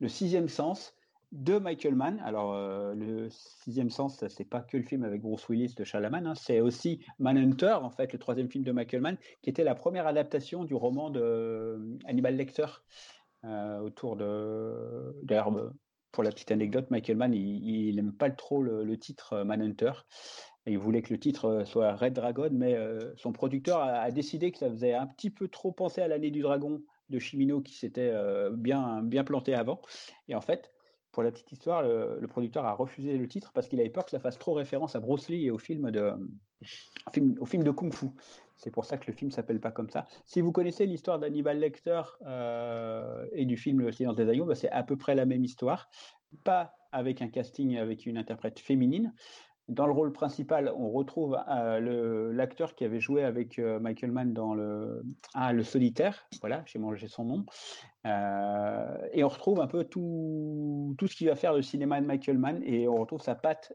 [0.00, 0.94] le Sixième Sens
[1.32, 2.20] de Michael Mann.
[2.24, 6.26] Alors, euh, le Sixième Sens, c'est pas que le film avec Bruce Willis de Chalaman,
[6.26, 6.34] hein.
[6.34, 10.06] c'est aussi Manhunter, en fait, le troisième film de Michael Mann, qui était la première
[10.06, 12.66] adaptation du roman de Hannibal Lecter.
[13.44, 15.72] Euh, autour de d'herbe
[16.12, 19.92] pour la petite anecdote, Michael Mann, il n'aime pas trop le, titre Manhunter.
[20.66, 22.76] Il voulait que le titre soit Red Dragon, mais
[23.16, 26.42] son producteur a, décidé que ça faisait un petit peu trop penser à l'année du
[26.42, 28.12] dragon de Chimino qui s'était
[28.52, 29.80] bien, bien planté avant.
[30.28, 30.70] Et en fait,
[31.12, 34.10] pour la petite histoire, le, producteur a refusé le titre parce qu'il avait peur que
[34.10, 36.12] ça fasse trop référence à Bruce Lee et au film de,
[37.12, 38.06] film de Kung Fu.
[38.56, 40.06] C'est pour ça que le film s'appelle pas comme ça.
[40.24, 44.54] Si vous connaissez l'histoire d'Hannibal Lecter euh, et du film Le Silence des Agneaux, bah,
[44.54, 45.90] c'est à peu près la même histoire.
[46.44, 49.12] Pas avec un casting avec une interprète féminine,
[49.68, 54.32] dans le rôle principal, on retrouve euh, l'acteur qui avait joué avec euh, Michael Mann
[54.32, 56.26] dans le, ah, le Solitaire.
[56.40, 57.46] Voilà, j'ai mangé son nom.
[58.04, 62.06] Euh, et on retrouve un peu tout, tout ce qui va faire le cinéma de
[62.06, 63.72] Michael Mann et on retrouve sa patte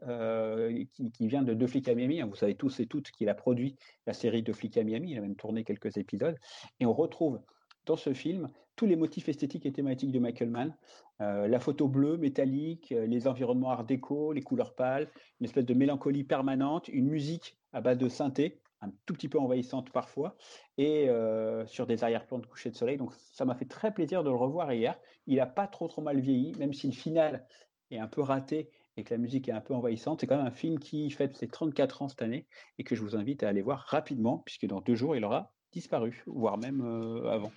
[0.92, 2.20] qui, qui, vient de Deux flics à Miami.
[2.20, 5.12] Vous savez tous et toutes qu'il a produit la série Deux flics à Miami.
[5.12, 6.36] Il a même tourné quelques épisodes.
[6.80, 7.40] Et on retrouve
[7.88, 10.76] dans ce film tous les motifs esthétiques et thématiques de Michael Mann.
[11.20, 15.64] Euh, la photo bleue, métallique, euh, les environnements art déco, les couleurs pâles, une espèce
[15.64, 20.36] de mélancolie permanente, une musique à base de synthé, un tout petit peu envahissante parfois,
[20.76, 22.98] et euh, sur des arrière-plans de coucher de soleil.
[22.98, 24.96] Donc ça m'a fait très plaisir de le revoir hier.
[25.26, 27.44] Il n'a pas trop trop mal vieilli, même si le final
[27.90, 30.20] est un peu raté et que la musique est un peu envahissante.
[30.20, 32.46] C'est quand même un film qui fête ses 34 ans cette année
[32.78, 35.52] et que je vous invite à aller voir rapidement, puisque dans deux jours, il aura
[35.72, 36.80] disparu, voire même
[37.28, 37.50] avant.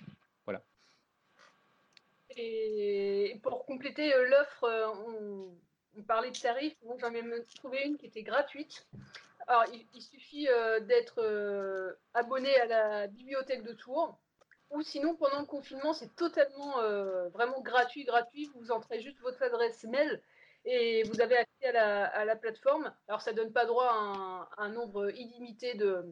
[2.36, 4.88] Et pour compléter euh, l'offre, euh,
[5.96, 6.76] on, parlait de tarifs.
[6.98, 8.86] J'en ai même trouvé une qui était gratuite.
[9.46, 14.18] Alors, il, suffit euh, d'être abonné à la bibliothèque de Tours.
[14.70, 16.80] Ou sinon, pendant le confinement, c'est totalement
[17.28, 18.50] vraiment gratuit, gratuit.
[18.54, 20.22] Vous entrez juste votre adresse mail
[20.64, 22.90] et vous avez accès à la, plateforme.
[23.06, 26.06] Alors, ça ne donne pas droit à un nombre illimité de,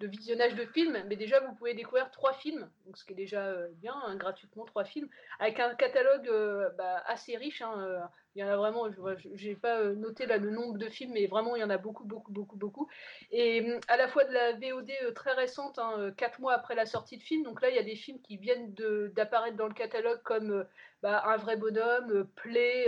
[0.00, 3.16] de visionnage de films, mais déjà vous pouvez découvrir trois films, donc ce qui est
[3.16, 7.62] déjà euh, bien, hein, gratuitement trois films, avec un catalogue euh, bah, assez riche.
[7.62, 8.00] Hein, euh,
[8.34, 11.26] il y en a vraiment, je n'ai pas noté là le nombre de films, mais
[11.26, 12.88] vraiment il y en a beaucoup, beaucoup, beaucoup, beaucoup.
[13.30, 17.16] Et à la fois de la VOD très récente, hein, quatre mois après la sortie
[17.16, 18.74] de film, donc là il y a des films qui viennent
[19.14, 20.66] d'apparaître dans le catalogue comme
[21.02, 22.86] bah, Un vrai bonhomme, Play,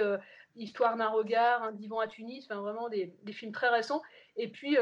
[0.56, 4.02] Histoire d'un regard, Un divan à Tunis, vraiment des, des films très récents.
[4.36, 4.76] Et puis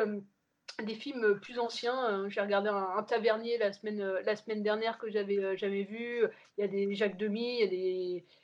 [0.82, 2.10] des films plus anciens.
[2.10, 5.84] Euh, j'ai regardé un, Tavernier la semaine, euh, la semaine dernière que j'avais euh, jamais
[5.84, 6.24] vu.
[6.58, 7.74] Il y a des Jacques Demy, il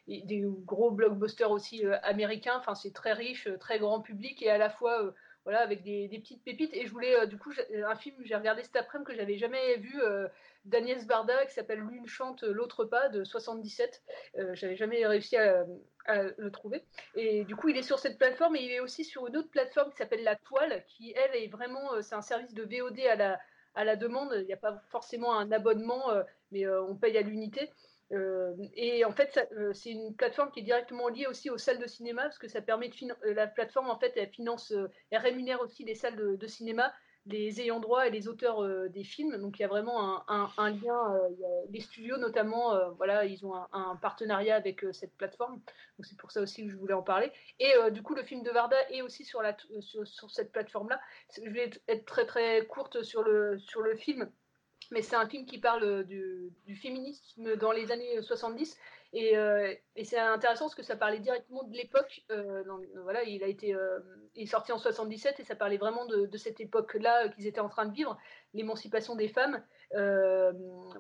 [0.09, 2.57] y a des, gros blockbusters aussi américains.
[2.59, 6.43] Enfin, c'est très riche, très grand public et à la fois voilà, avec des, petites
[6.45, 6.75] pépites.
[6.75, 7.53] Et je voulais, du coup,
[7.87, 10.01] un film que j'ai regardé cet après-midi que j'avais jamais vu,
[10.65, 14.03] d'Agnès Barda, qui s'appelle L'une chante, l'autre pas, de 77.
[14.39, 15.65] Euh, j'avais jamais réussi à,
[16.09, 16.83] le trouver.
[17.15, 19.51] Et du coup, il est sur cette plateforme et il est aussi sur une autre
[19.51, 23.01] plateforme qui s'appelle La Toile, qui, elle, est vraiment, euh, c'est un service de VOD
[23.01, 23.41] à la,
[23.75, 24.35] à la demande.
[24.41, 27.71] Il n'y a pas forcément un abonnement, euh, mais on paye à l'unité.
[28.75, 32.25] et en fait, c'est une plateforme qui est directement liée aussi aux salles de cinéma,
[32.25, 34.75] parce que ça permet de la plateforme, en fait, elle finance,
[35.11, 36.93] elle rémunère aussi les salles de cinéma
[37.27, 39.37] les ayants droit et les auteurs euh, des films.
[39.39, 41.15] Donc il y a vraiment un, lien.
[41.15, 41.29] Euh,
[41.71, 45.55] les studios notamment, euh, voilà, ils ont un, partenariat avec cette plateforme.
[45.55, 47.31] Donc c'est pour ça aussi que je voulais en parler.
[47.61, 49.43] Et du coup, le film de Varda est aussi sur,
[50.31, 51.01] cette plateforme-là.
[51.37, 54.31] Je vais être très très courte sur le, sur le film
[54.91, 58.77] mais c'est un film qui parle du, féminisme dans les années 70
[59.15, 62.25] euh, et, c'est intéressant parce que ça parlait directement de l'époque.
[62.31, 62.63] Euh,
[63.03, 63.99] voilà, il a été euh,
[64.37, 67.85] est sorti en 77 et ça parlait vraiment de, cette époque-là qu'ils étaient en train
[67.87, 68.17] de vivre,
[68.55, 69.63] l'émancipation des femmes,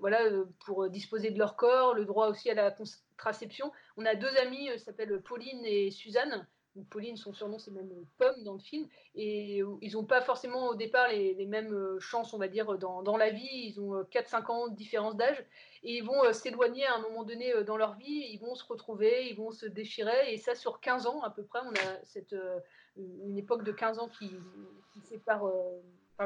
[0.01, 0.18] voilà,
[0.66, 3.72] pour disposer de leur corps, le droit aussi à la contraception.
[3.96, 6.46] On a deux amies, s'appellent Pauline et Suzanne,
[6.88, 8.87] Pauline, son surnom, c'est même Pomme dans le film.
[9.14, 13.16] Et ils n'ont pas forcément au départ les, mêmes euh, chances, on va dire, dans,
[13.16, 13.48] la vie.
[13.52, 15.44] Ils ont 4-5 euh, ans de différence d'âge.
[15.82, 18.26] Et ils vont euh, s'éloigner à un moment donné dans leur vie.
[18.30, 20.32] Ils vont se retrouver, ils vont se déchirer.
[20.32, 22.35] Et ça, sur 15 ans à peu près, on a cette,
[22.96, 24.30] une époque de 15 ans qui,
[24.94, 25.44] qui sépare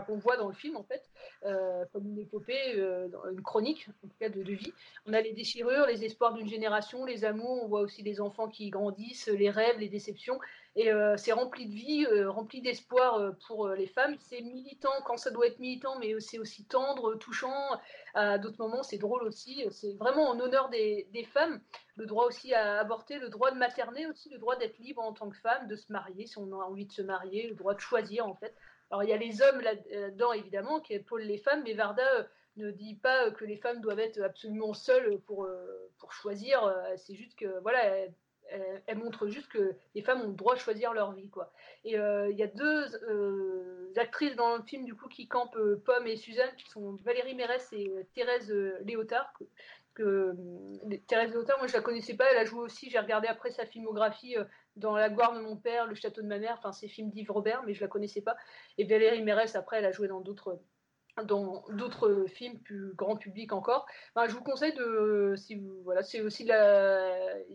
[0.01, 1.03] qu'on voit dans le film en fait,
[1.45, 4.73] euh, comme une épopée, euh, une chronique en tout cas de, vie.
[5.07, 8.49] On a les déchirures, les espoirs d'une génération, les amours, on voit aussi les enfants
[8.49, 10.39] qui grandissent, les rêves, les déceptions,
[10.75, 14.17] et euh, c'est rempli de vie, rempli d'espoir pour les femmes.
[14.19, 17.81] C'est militant quand ça doit être militant, mais c'est aussi tendre, touchant.
[18.15, 19.65] À d'autres moments, c'est drôle aussi.
[19.71, 21.61] C'est vraiment en honneur des, des, femmes,
[21.97, 25.13] le droit aussi à avorter, le droit de materner aussi, le droit d'être libre en
[25.13, 27.75] tant que femme, de se marier si on a envie de se marier, le droit
[27.75, 28.55] de choisir en fait.
[28.91, 32.23] Alors il y a les hommes là-dedans évidemment qui épaulent les femmes, mais Varda euh,
[32.57, 36.65] ne dit pas que les femmes doivent être absolument seules pour, euh, pour choisir.
[36.65, 37.83] Euh, c'est juste que voilà,
[38.87, 41.53] elle, montre juste que les femmes ont le droit de choisir leur vie quoi.
[41.85, 42.87] Et il y a deux
[43.97, 47.73] actrices dans le film du coup qui campent Pomme et Suzanne qui sont Valérie Mérès
[47.73, 48.53] et Thérèse
[48.85, 49.33] Léotard
[49.97, 53.27] que hum, Thérèse Lautin, moi je la connaissais pas, elle a joué aussi, j'ai regardé
[53.27, 54.45] après sa filmographie euh,
[54.77, 57.33] dans La gloire de mon père, Le château de ma mère, enfin ces films d'Yves
[57.33, 58.37] Robert, mais je la connaissais pas.
[58.79, 60.59] Et Valérie Mérès, après, elle a joué dans d'autres
[62.29, 63.87] films plus grand public encore.
[64.17, 66.49] je vous conseille de, si vous, voilà, c'est aussi il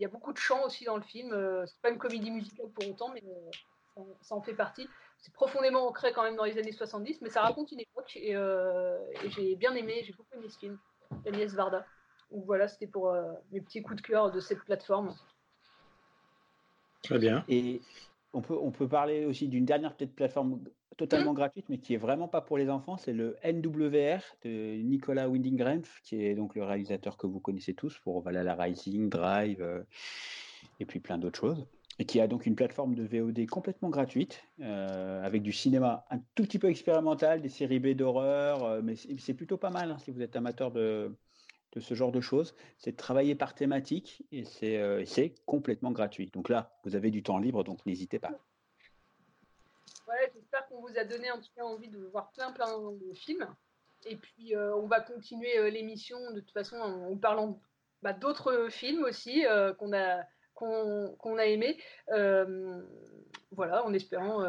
[0.02, 1.32] y a beaucoup de chants aussi dans le film.
[1.32, 4.88] Euh, c'est pas une comédie musicale pour autant, mais euh, ça, en fait partie.
[5.20, 8.32] C'est profondément ancré quand même dans les années 70, mais ça raconte une époque et,
[8.32, 10.80] et j'ai bien aimé, j'ai beaucoup aimé ce film,
[11.28, 11.86] Agnès Varda.
[12.32, 15.14] Donc voilà, c'était pour euh, mes petits coups de cœur de cette plateforme.
[17.04, 17.44] Très bien.
[17.50, 17.82] Et
[18.34, 20.62] on peut, on peut parler aussi d'une dernière peut-être plateforme
[20.98, 21.36] totalement mmh.
[21.36, 25.82] gratuite, mais qui est vraiment pas pour les enfants, c'est le NWR de Nicolas Winding
[26.04, 29.82] qui est donc le réalisateur que vous connaissez tous pour Valhalla Rising, Drive euh,
[30.80, 31.66] et puis plein d'autres choses.
[32.00, 36.20] Et qui a donc une plateforme de VOD complètement gratuite, euh, avec du cinéma un
[36.36, 40.12] tout petit peu expérimental, des séries B d'horreur, mais c'est plutôt pas mal hein, si
[40.12, 41.16] vous êtes amateur de,
[41.74, 46.30] de ce genre de choses, c'est travailler par thématique et euh, c'est complètement gratuit.
[46.32, 48.32] Donc là, vous avez du temps libre, donc n'hésitez pas.
[50.08, 53.14] Ouais, j'espère qu'on vous a donné en tout cas envie de voir plein plein de
[53.14, 53.48] films.
[54.06, 57.62] Et puis euh, on va continuer euh, l'émission de toute façon en, parlant
[58.02, 59.46] bah, d'autres films aussi
[59.78, 61.78] qu'on a qu'on a aimé.
[63.56, 64.44] Voilà, en espérant,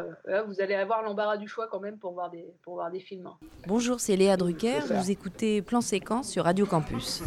[0.47, 3.29] vous allez avoir l'embarras du choix quand même pour voir des, pour voir des films.
[3.67, 4.79] Bonjour, c'est Léa Drucker.
[4.89, 7.21] Vous écoutez Plan Séquence sur Radio Campus.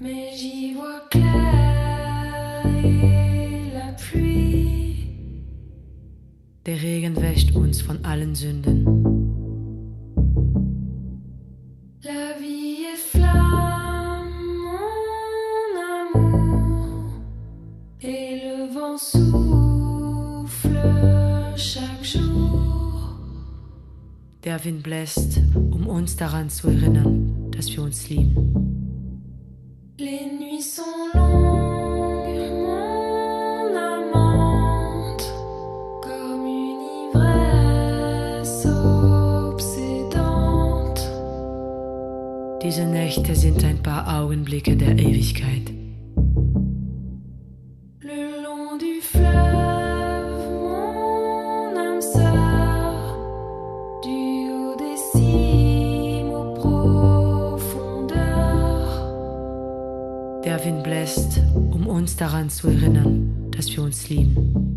[0.00, 2.64] Mais j'y vois clair
[3.74, 5.14] la pluie.
[6.64, 9.17] Der Regen wäscht uns von allen Sünden.
[24.58, 28.34] Der Wind bläst, um uns daran zu erinnern, dass wir uns lieben.
[29.98, 31.58] Les nuits sont longues.
[42.64, 45.67] Diese Nächte sind ein paar Augenblicke der Ewigkeit.
[62.58, 64.67] Zu erinnern, dass wir uns lieben.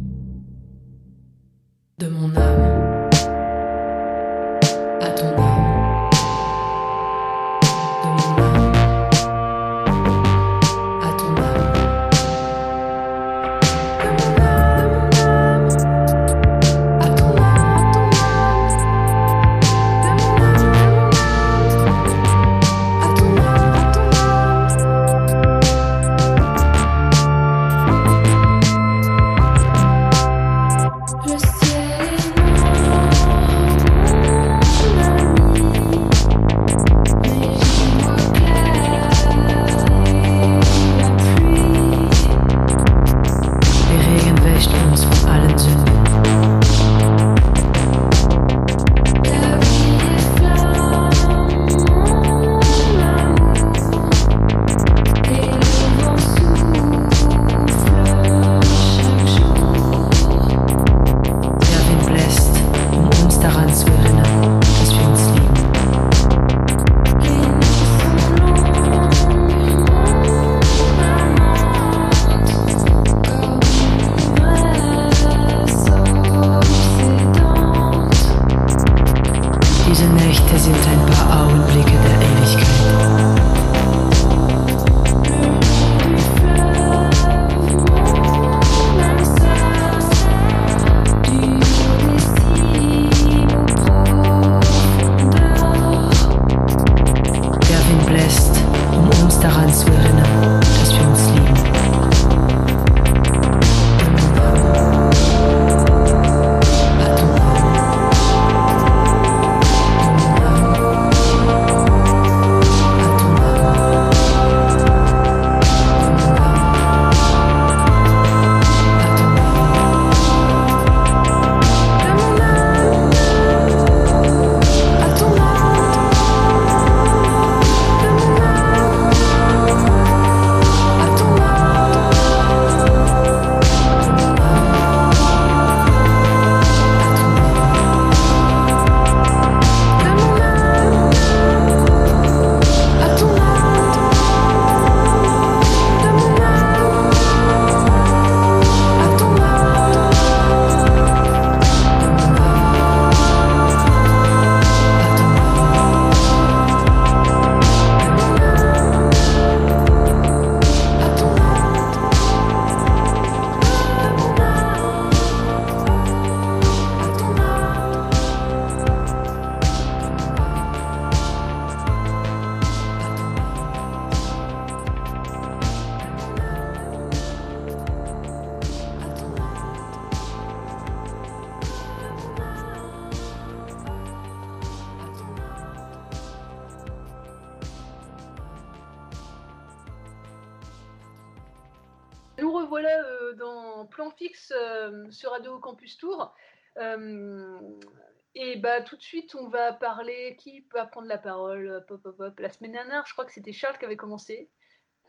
[195.11, 196.33] Sur Radio Campus Tour.
[196.77, 200.35] et bah tout de suite, on va parler.
[200.37, 202.39] Qui peut prendre la parole pop, pop, pop.
[202.39, 204.49] La semaine dernière, je crois que c'était Charles qui avait commencé.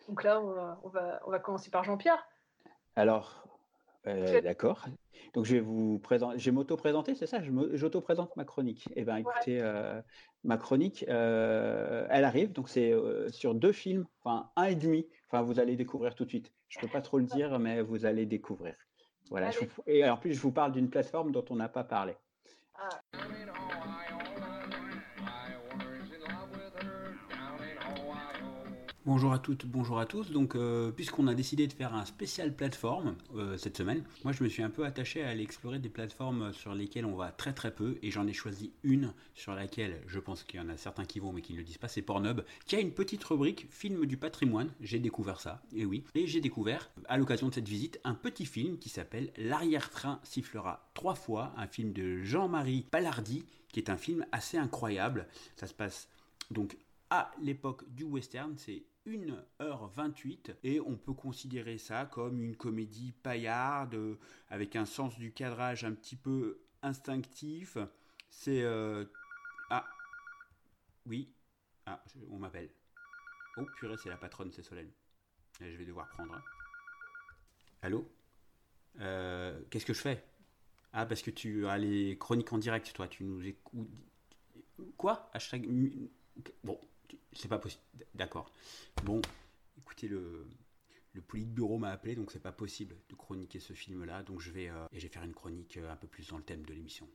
[0.08, 2.26] Donc là, on va, on va, on va commencer par Jean-Pierre.
[2.96, 3.46] Alors,
[4.06, 4.86] euh, d'accord.
[5.34, 7.38] Donc je vais vous présenter, je vais m'auto-présenter, c'est ça?
[7.72, 8.88] J'auto-présente ma chronique.
[8.96, 10.00] Eh bien écoutez, euh,
[10.44, 12.92] ma chronique, euh, elle arrive, donc c'est
[13.30, 16.52] sur deux films, enfin un et demi, enfin vous allez découvrir tout de suite.
[16.68, 18.74] Je ne peux pas trop le dire, mais vous allez découvrir.
[19.32, 19.50] Voilà.
[19.86, 22.14] et en plus, je vous parle d'une plateforme dont on n'a pas parlé.
[22.74, 22.90] Ah.
[29.04, 30.30] Bonjour à toutes, bonjour à tous.
[30.30, 34.44] Donc, euh, puisqu'on a décidé de faire un spécial plateforme euh, cette semaine, moi je
[34.44, 37.52] me suis un peu attaché à aller explorer des plateformes sur lesquelles on va très
[37.52, 40.76] très peu, et j'en ai choisi une sur laquelle je pense qu'il y en a
[40.76, 43.24] certains qui vont mais qui ne le disent pas, c'est Pornhub, qui a une petite
[43.24, 44.72] rubrique film du patrimoine.
[44.80, 48.46] J'ai découvert ça, et oui, et j'ai découvert à l'occasion de cette visite un petit
[48.46, 53.96] film qui s'appelle L'arrière-train sifflera trois fois, un film de Jean-Marie Palardi, qui est un
[53.96, 55.26] film assez incroyable.
[55.56, 56.08] Ça se passe
[56.52, 56.76] donc
[57.10, 63.96] à l'époque du western, c'est 1h28 et on peut considérer ça comme une comédie paillarde
[64.48, 67.78] avec un sens du cadrage un petit peu instinctif.
[68.30, 68.62] C'est...
[68.62, 69.04] Euh,
[69.70, 69.86] ah
[71.06, 71.32] Oui.
[71.86, 72.70] Ah, on m'appelle.
[73.56, 74.90] Oh purée, c'est la patronne, c'est Solène.
[75.60, 76.40] je vais devoir prendre.
[77.82, 78.08] Allô?
[79.00, 80.24] Euh, Qu'est-ce que je fais?
[80.92, 83.08] Ah, parce que tu as les chroniques en direct, toi.
[83.08, 83.88] Tu nous écoutes.
[84.96, 85.30] Quoi?
[85.32, 85.68] Hashtag.
[86.64, 86.78] Bon,
[87.32, 87.82] c'est pas possible.
[88.14, 88.50] D'accord.
[89.04, 89.20] Bon,
[89.78, 90.46] écoutez, le,
[91.12, 94.22] le Politburo m'a appelé, donc c'est pas possible de chroniquer ce film-là.
[94.22, 96.36] Donc je vais, euh, et je vais faire une chronique euh, un peu plus dans
[96.38, 97.08] le thème de l'émission.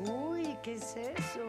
[0.00, 1.40] Oui, qu'est-ce que c'est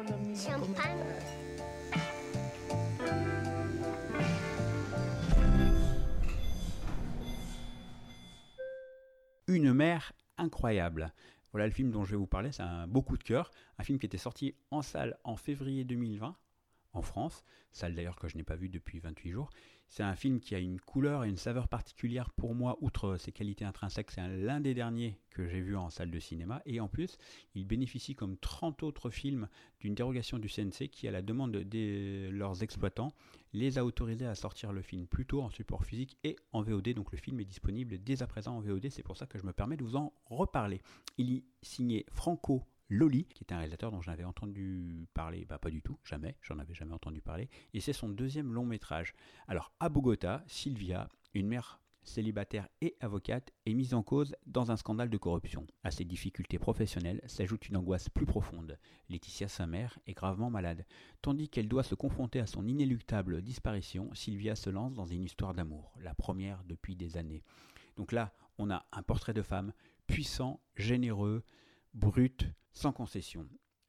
[9.65, 11.11] Une mère incroyable.
[11.51, 13.49] Voilà le film dont je vais vous parler, c'est un beau coup de cœur.
[13.79, 16.35] Un film qui était sorti en salle en février 2020
[16.93, 19.49] en France, salle d'ailleurs que je n'ai pas vue depuis 28 jours.
[19.87, 23.31] C'est un film qui a une couleur et une saveur particulière pour moi, outre ses
[23.31, 26.61] qualités intrinsèques, c'est l'un des derniers que j'ai vu en salle de cinéma.
[26.65, 27.17] Et en plus,
[27.53, 29.47] il bénéficie comme 30 autres films
[29.79, 33.13] d'une dérogation du CNC qui, à la demande de leurs exploitants,
[33.53, 36.89] les a autorisés à sortir le film plus tôt en support physique et en VOD.
[36.89, 39.45] Donc le film est disponible dès à présent en VOD, c'est pour ça que je
[39.45, 40.81] me permets de vous en reparler.
[41.17, 45.71] Il y signait Franco Loli, qui est un réalisateur dont j'avais entendu parler, bah pas
[45.71, 49.13] du tout, jamais, j'en avais jamais entendu parler, et c'est son deuxième long métrage.
[49.47, 54.77] Alors à Bogota, Sylvia, une mère célibataire et avocate, est mise en cause dans un
[54.77, 55.65] scandale de corruption.
[55.83, 58.77] À ces difficultés professionnelles s'ajoute une angoisse plus profonde.
[59.09, 60.85] Laetitia, sa mère, est gravement malade.
[61.21, 65.53] Tandis qu'elle doit se confronter à son inéluctable disparition, Sylvia se lance dans une histoire
[65.53, 67.43] d'amour, la première depuis des années.
[67.97, 69.73] Donc là, on a un portrait de femme
[70.07, 71.43] puissant, généreux,
[71.95, 73.47] brut, sans concession.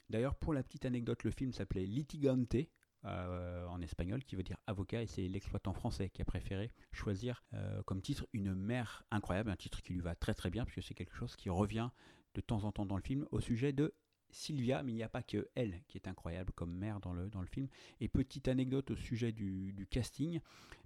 [0.08, 2.56] D'ailleurs, pour la petite anecdote, le film s'appelait Litigante,
[3.04, 7.44] euh, en espagnol, qui veut dire avocat, et c'est l'exploitant français qui a préféré choisir
[7.52, 10.86] euh, comme titre une mère incroyable, un titre qui lui va très très bien, puisque
[10.86, 11.90] c'est quelque chose qui revient
[12.34, 13.94] de temps en temps dans le film au sujet de
[14.30, 17.30] Sylvia, mais il n'y a pas que elle qui est incroyable comme mère dans le,
[17.46, 17.68] film.
[18.00, 20.40] Et petite anecdote au sujet du, casting,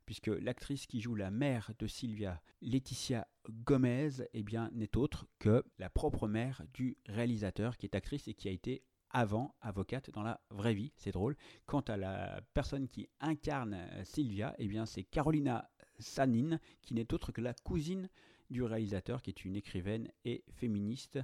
[0.07, 5.91] puisque l'actrice qui joue la mère de Sylvia, Laetitia Gomez, eh n'est autre que la
[5.91, 8.83] propre mère du réalisateur, qui est actrice et qui a été
[9.13, 11.37] avant avocate dans la vraie vie, c'est drôle.
[11.67, 15.69] Quant à la personne qui incarne Sylvia, eh bien c'est Carolina
[15.99, 18.09] Sanin, qui n'est autre que la cousine
[18.51, 21.19] du réalisateur, qui est une écrivaine et féministe.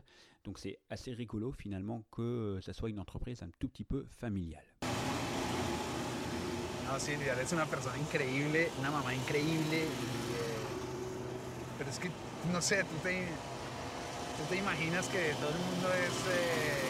[0.45, 4.65] Donc c'est assez rigolo finalement que ça soit une entreprise un tout petit peu familiale.
[6.87, 9.77] No, Silvia, eres una persona increíble, una mamá increíble.
[9.77, 10.57] Y, eh,
[11.79, 12.11] pero es que,
[12.53, 13.27] no sé, tú te,
[14.39, 16.87] tú te imaginas que todo el mundo es eh,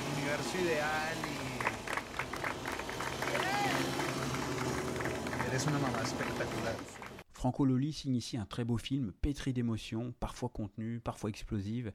[0.00, 1.16] el universo ideal
[5.44, 6.76] y eres una mamá espectacular.
[7.38, 11.92] Franco Loli signe ici un très beau film, pétri d'émotions, parfois contenues, parfois explosives.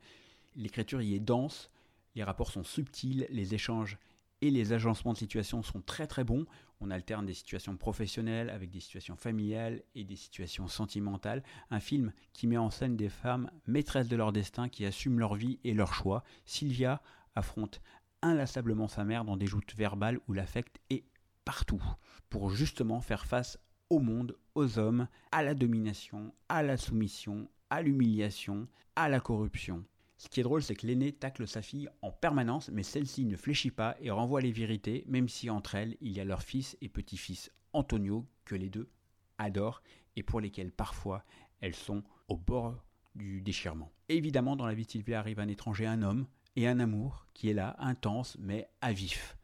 [0.55, 1.69] L'écriture y est dense,
[2.15, 3.97] les rapports sont subtils, les échanges
[4.39, 6.45] et les agencements de situations sont très très bons.
[6.79, 11.43] On alterne des situations professionnelles avec des situations familiales et des situations sentimentales.
[11.71, 15.35] Un film qui met en scène des femmes maîtresses de leur destin qui assument leur
[15.35, 16.23] vie et leur choix.
[16.45, 17.01] Sylvia
[17.35, 17.81] affronte
[18.21, 21.03] inlassablement sa mère dans des joutes verbales où l'affect est
[21.43, 21.83] partout
[22.29, 23.59] pour justement faire face
[23.93, 29.85] au monde, aux hommes, à la domination, à la soumission, à l'humiliation, à la corruption.
[30.17, 33.35] Ce qui est drôle, c'est que l'aîné tacle sa fille en permanence, mais celle-ci ne
[33.35, 36.75] fléchit pas et renvoie les vérités, même si entre elles, il y a leur fils
[36.81, 38.89] et petit-fils Antonio, que les deux
[39.37, 39.83] adorent
[40.15, 41.23] et pour lesquels parfois
[41.61, 42.83] elles sont au bord
[43.13, 43.91] du déchirement.
[44.09, 46.25] Évidemment, dans la vie de Sylvia arrive un étranger, un homme,
[46.55, 49.37] et un amour qui est là, intense mais à vif.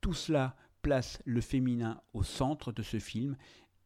[0.00, 3.36] Tout cela place le féminin au centre de ce film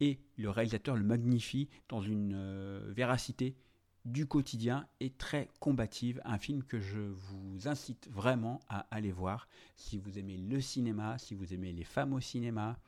[0.00, 3.56] et le réalisateur le magnifie dans une euh, véracité
[4.04, 6.20] du quotidien et très combative.
[6.24, 11.18] Un film que je vous incite vraiment à aller voir si vous aimez le cinéma,
[11.18, 12.78] si vous aimez les femmes au cinéma.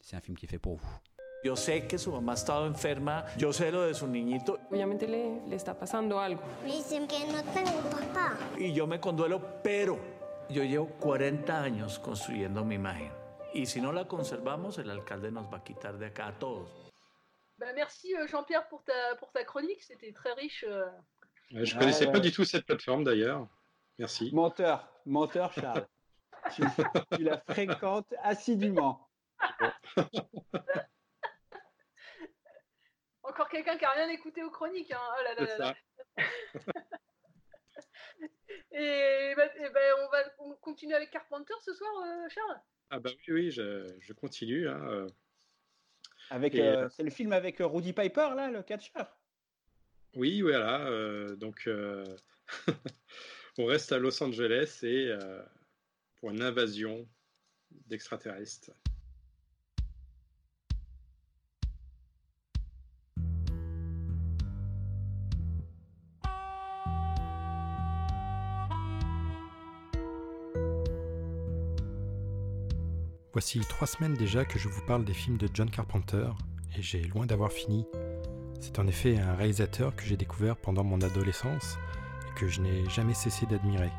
[0.00, 0.98] C'est un film qui est fait pour vous.
[1.44, 4.60] Yo sé que su mamá ha estado enferma, yo sé lo de su niñito.
[4.70, 6.40] Obviamente le, le está pasando algo.
[6.64, 8.38] Dicen que no tengo papá.
[8.56, 9.98] Y yo me conduelo, pero
[10.48, 13.21] yo llevo 40 años construyendo mi imagen.
[13.54, 16.68] Y si no la conservamos, el alcalde nos va a quitar de acá a todos.
[17.58, 20.64] Bah, merci euh, Jean-Pierre pour ta, pour ta chronique, c'était très riche.
[20.66, 20.86] euh.
[21.52, 22.12] Ouais, je Ouais, connaissais ouais.
[22.12, 23.46] pas du tout cette plateforme d'ailleurs.
[23.98, 24.30] Merci.
[24.32, 25.86] Menteur, menteur Charles.
[26.54, 26.62] tu,
[27.14, 29.08] tu la fréquentes assidûment.
[33.22, 34.92] Encore quelqu'un qui a rien écouté aux chroniques.
[34.92, 35.00] Hein.
[35.18, 35.74] Oh là là C'est là là.
[36.16, 36.22] ça.
[38.72, 42.60] Et, bah, et ben, on va on continue avec Carpenter ce soir, euh, Charles?
[42.90, 44.68] Ah bah oui, oui, je, je continue.
[44.68, 45.08] hein, euh.
[46.30, 49.18] Avec, Et, euh, c'est le film avec Rudy Piper là, le catcheur?
[50.14, 50.86] Oui, voilà.
[50.86, 52.04] euh, donc, euh,
[53.58, 55.42] on reste à Los Angeles et euh,
[56.20, 57.08] pour une invasion
[57.86, 58.70] d'extraterrestres.
[73.32, 76.28] Voici trois semaines déjà que je vous parle des films de John Carpenter,
[76.76, 77.86] et j'ai loin d'avoir fini.
[78.60, 81.78] C'est en effet un réalisateur que j'ai découvert pendant mon adolescence
[82.28, 83.90] et que je n'ai jamais cessé d'admirer.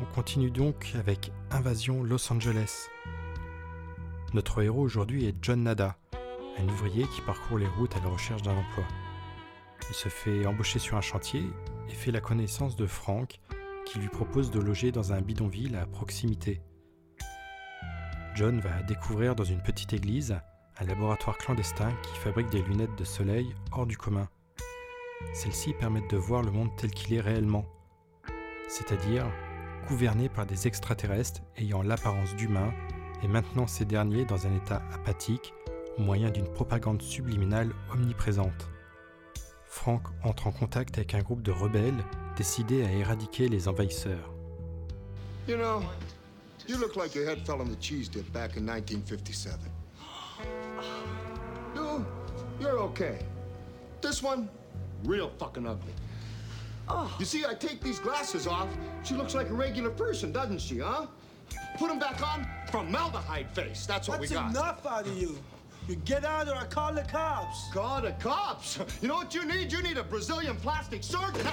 [0.00, 2.88] On continue donc avec Invasion Los Angeles.
[4.32, 5.98] Notre héros aujourd'hui est John Nada,
[6.58, 8.84] un ouvrier qui parcourt les routes à la recherche d'un emploi.
[9.90, 11.44] Il se fait embaucher sur un chantier
[11.90, 13.40] et fait la connaissance de Frank,
[13.84, 16.62] qui lui propose de loger dans un bidonville à proximité.
[18.36, 20.36] John va découvrir dans une petite église
[20.78, 24.28] un laboratoire clandestin qui fabrique des lunettes de soleil hors du commun.
[25.32, 27.64] Celles-ci permettent de voir le monde tel qu'il est réellement,
[28.68, 29.24] c'est-à-dire
[29.88, 32.74] gouverné par des extraterrestres ayant l'apparence d'humains
[33.22, 35.54] et maintenant ces derniers dans un état apathique
[35.96, 38.68] au moyen d'une propagande subliminale omniprésente.
[39.64, 42.04] Frank entre en contact avec un groupe de rebelles
[42.36, 44.34] décidés à éradiquer les envahisseurs.
[46.68, 49.58] You look like your head fell on the cheese dip back in 1957.
[51.74, 52.06] You,
[52.60, 53.18] you're okay.
[54.00, 54.48] This one,
[55.04, 55.92] real fucking ugly.
[56.88, 57.14] Oh.
[57.18, 58.68] You see, I take these glasses off,
[59.02, 61.06] she looks like a regular person, doesn't she, huh?
[61.78, 63.86] Put them back on, formaldehyde face.
[63.86, 64.52] That's what That's we got.
[64.52, 65.38] That's enough out of you.
[65.88, 67.70] You get out or I call the cops.
[67.72, 68.78] Call the cops?
[69.00, 69.70] You know what you need?
[69.70, 71.46] You need a Brazilian plastic surgeon.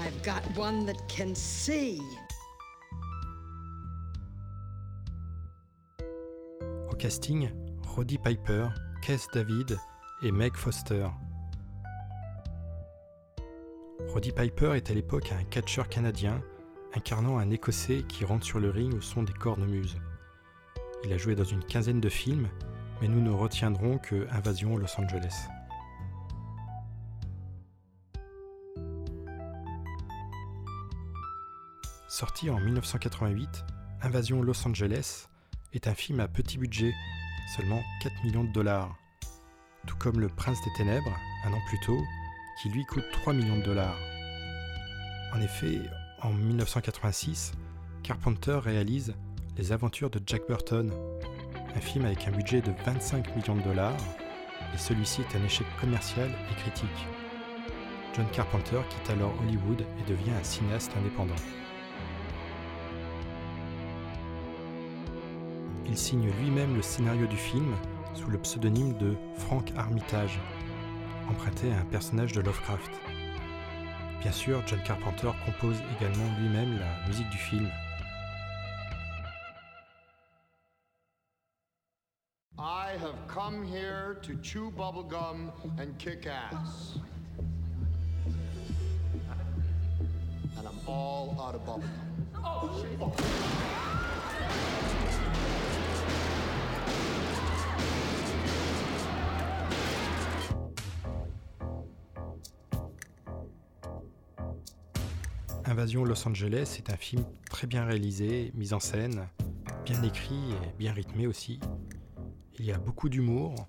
[0.00, 2.02] I've got one that can see.
[6.98, 7.50] Casting,
[7.86, 8.68] Roddy Piper,
[9.02, 9.78] Keith David
[10.22, 11.06] et Meg Foster.
[14.08, 16.42] Roddy Piper est à l'époque un catcheur canadien
[16.94, 19.96] incarnant un Écossais qui rentre sur le ring au son des cornemuses.
[21.04, 22.48] Il a joué dans une quinzaine de films,
[23.00, 25.48] mais nous ne retiendrons que Invasion Los Angeles.
[32.08, 33.64] Sorti en 1988,
[34.02, 35.28] Invasion Los Angeles
[35.72, 36.92] est un film à petit budget,
[37.56, 38.96] seulement 4 millions de dollars.
[39.86, 42.00] Tout comme Le Prince des Ténèbres, un an plus tôt,
[42.60, 43.98] qui lui coûte 3 millions de dollars.
[45.34, 45.80] En effet,
[46.22, 47.52] en 1986,
[48.02, 49.14] Carpenter réalise
[49.56, 50.90] Les aventures de Jack Burton,
[51.74, 53.96] un film avec un budget de 25 millions de dollars,
[54.74, 57.06] et celui-ci est un échec commercial et critique.
[58.14, 61.36] John Carpenter quitte alors Hollywood et devient un cinéaste indépendant.
[65.88, 67.74] Il signe lui-même le scénario du film
[68.12, 70.38] sous le pseudonyme de Frank Armitage,
[71.30, 72.90] emprunté à un personnage de Lovecraft.
[74.20, 77.70] Bien sûr, John Carpenter compose également lui-même la musique du film.
[82.58, 86.98] I have come here to chew bubblegum and kick ass.
[90.58, 93.97] And I'm all out of bubblegum.
[105.68, 109.28] Invasion Los Angeles est un film très bien réalisé, mis en scène,
[109.84, 111.60] bien écrit et bien rythmé aussi.
[112.58, 113.68] Il y a beaucoup d'humour,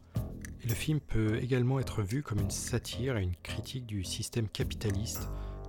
[0.63, 4.47] et le film peut également être vu comme une satire et une critique du système
[4.47, 5.27] capitaliste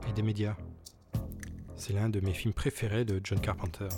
[0.08, 0.56] et des médias.
[1.74, 3.88] C'est l'un de mes films préférés de John Carpenter.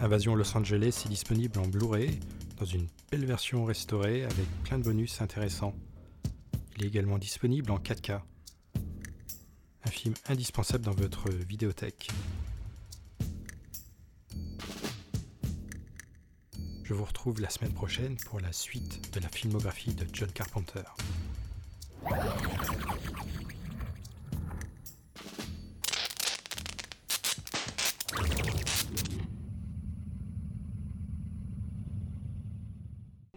[0.00, 2.18] Invasion Los Angeles est disponible en Blu-ray,
[2.58, 5.76] dans une belle version restaurée avec plein de bonus intéressants.
[6.76, 8.20] Il est également disponible en 4K.
[9.84, 12.08] Un film indispensable dans votre vidéothèque.
[16.82, 20.82] Je vous retrouve la semaine prochaine pour la suite de la filmographie de John Carpenter.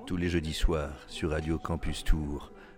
[0.05, 2.51] Tous les jeudis soirs sur Radio Campus Tour,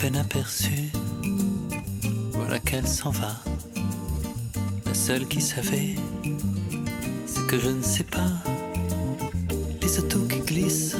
[0.00, 0.90] Peine aperçue,
[2.32, 3.36] voilà qu'elle s'en va.
[4.86, 5.94] La seule qui savait
[7.26, 8.32] c'est que je ne sais pas.
[9.82, 10.96] Les autos qui glissent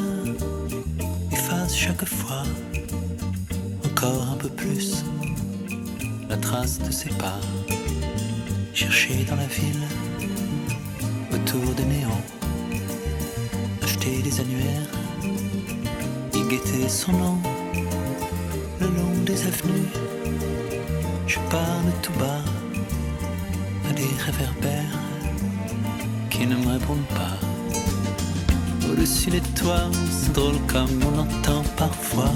[1.32, 2.42] effacent chaque fois
[3.86, 5.02] encore un peu plus
[6.28, 7.40] la trace de ses pas.
[8.74, 9.84] Chercher dans la ville,
[11.32, 12.22] autour des néons,
[13.82, 14.90] acheter des annuaires,
[16.34, 17.49] y guetter son nom
[19.24, 19.88] des avenues.
[21.26, 22.42] Je parle tout bas
[23.88, 24.98] à des réverbères
[26.30, 27.36] qui ne me répondent pas.
[28.90, 32.32] Au-dessus des toits, c'est drôle comme on entend parfois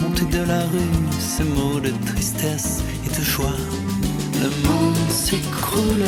[0.00, 3.56] monter de la rue ces mots de tristesse et de joie.
[4.42, 6.06] Le monde s'écroule,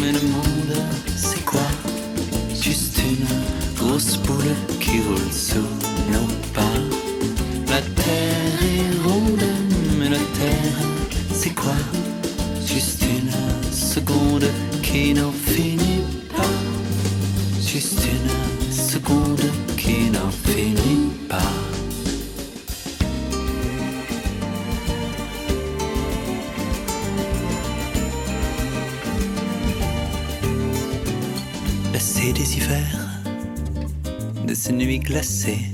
[0.00, 0.76] mais le monde,
[1.16, 1.68] c'est quoi?
[2.60, 3.26] Juste une
[3.76, 5.68] grosse boule qui roule sous
[6.12, 6.37] nos
[14.38, 16.42] seconde qui n'en finit pas.
[17.60, 19.40] Juste une seconde
[19.76, 21.38] qui n'en finit pas.
[31.92, 33.08] Lassé des hivers,
[34.46, 35.72] de ces nuits glacées,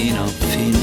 [0.00, 0.79] qui n'en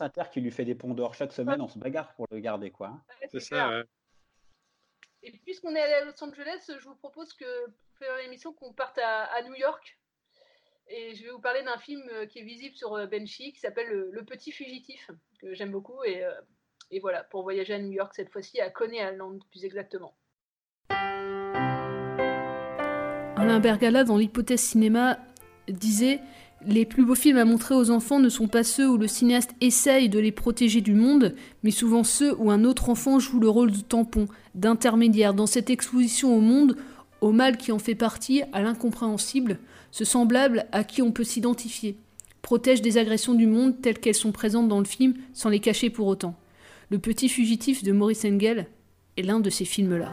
[0.00, 2.38] France Inter qui lui fait des ponts d'or chaque semaine, on se bagarre pour le
[2.40, 2.88] garder, quoi.
[2.88, 3.02] hein.
[3.20, 3.68] Ouais, C'est clair.
[3.68, 3.84] ça, ouais.
[5.22, 8.72] Et puisqu'on est allé à Los Angeles, je vous propose que pour faire l'émission qu'on
[8.72, 9.98] parte à, à New York.
[10.88, 13.60] Et je vais vous parler d'un film euh, qui est visible sur euh, Benchy qui
[13.60, 16.02] s'appelle le, Le Petit Fugitif, que j'aime beaucoup.
[16.04, 16.32] Et, euh,
[16.90, 20.16] et voilà, pour voyager à New York cette fois-ci, à Coney Island plus exactement.
[23.36, 25.18] Alain Bergala, dans l'hypothèse cinéma,
[25.68, 26.20] disait
[26.66, 29.52] Les plus beaux films à montrer aux enfants ne sont pas ceux où le cinéaste
[29.62, 33.48] essaye de les protéger du monde, mais souvent ceux où un autre enfant joue le
[33.48, 36.76] rôle de tampon, d'intermédiaire dans cette exposition au monde,
[37.22, 39.58] au mal qui en fait partie, à l'incompréhensible,
[39.90, 41.96] ce semblable à qui on peut s'identifier,
[42.42, 45.88] protège des agressions du monde telles qu'elles sont présentes dans le film sans les cacher
[45.88, 46.34] pour autant.
[46.90, 48.66] Le petit fugitif de Maurice Engel
[49.16, 50.12] est l'un de ces films-là.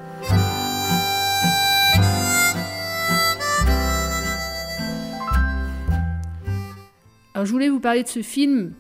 [7.38, 8.73] Alors je voulais vous parler de ce film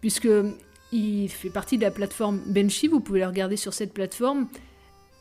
[0.00, 0.28] puisque
[0.92, 4.46] il fait partie de la plateforme Benchy, vous pouvez le regarder sur cette plateforme.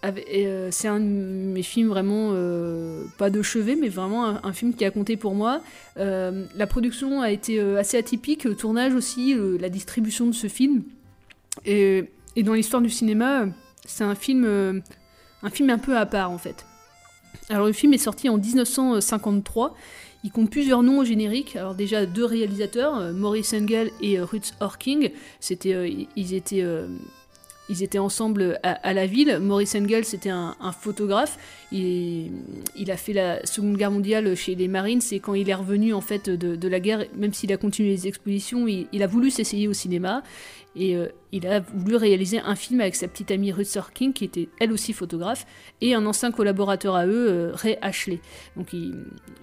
[0.05, 4.75] Euh, C'est un de mes films vraiment euh, pas de chevet, mais vraiment un, film
[4.75, 5.61] qui a compté pour moi.
[5.97, 10.83] Euh, la production a été assez atypique, le tournage aussi, la distribution de ce film.
[11.65, 13.47] Et, et dans l'histoire du cinéma,
[13.87, 14.45] c'est un film,
[15.41, 16.63] un film un peu à part en fait.
[17.49, 19.75] Alors le film est sorti en 1953.
[20.23, 21.55] Il compte plusieurs noms au générique.
[21.57, 25.11] Alors déjà deux réalisateurs, euh, Maurice Engel et euh, Ruth Horking.
[25.41, 26.65] C'était, euh, ils étaient,
[27.69, 29.39] ils étaient ensemble à, la ville.
[29.39, 31.37] Maurice Engel, c'était un, photographe.
[31.71, 32.31] Il,
[32.87, 35.01] a fait la Seconde Guerre mondiale chez les Marines.
[35.11, 38.07] Et quand il est revenu en fait de, la guerre, même s'il a continué les
[38.07, 40.23] expositions, il, a voulu s'essayer au cinéma.
[40.75, 40.95] Et
[41.33, 44.71] il a voulu réaliser un film avec sa petite amie Ruth Sorkin, qui était elle
[44.71, 45.47] aussi photographe,
[45.81, 48.21] et un ancien collaborateur à eux, euh, Ray Ashley.
[48.55, 48.93] Donc ils,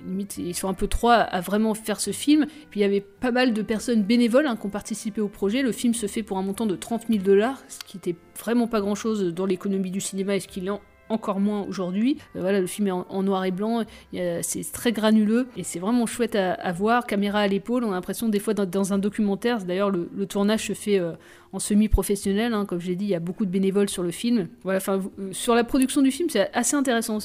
[0.07, 2.47] limite, ils sont un peu trois à vraiment faire ce film.
[2.71, 5.63] Puis il y avait pas mal de personnes bénévoles hein, qui ont participé au projet.
[5.63, 8.69] Le film se fait pour un montant de 30 000 dollars, ce qui était vraiment
[8.69, 10.81] pas grand chose dans l'économie du cinéma et ce qu'il en-
[11.11, 12.17] encore moins aujourd'hui.
[12.37, 16.07] Euh, voilà, le film est en, noir et blanc, c'est très granuleux et c'est vraiment
[16.07, 17.07] chouette à, voir.
[17.07, 19.63] Caméra à l'épaule, on a l'impression des fois dans, un documentaire.
[19.65, 21.13] D'ailleurs, le, le tournage se fait euh,
[21.53, 24.11] en semi-professionnel, hein, comme je l'ai dit, il y a beaucoup de bénévoles sur le
[24.11, 24.49] film.
[24.63, 27.19] Voilà, enfin, euh, sur la production du film, c'est assez intéressant,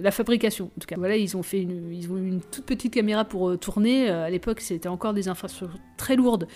[0.00, 0.66] la fabrication.
[0.66, 3.50] En tout cas, voilà, ils ont fait une, ils ont une toute petite caméra pour
[3.50, 4.08] euh, tourner.
[4.08, 6.46] Euh, à l'époque, c'était encore des infrastructures très lourdes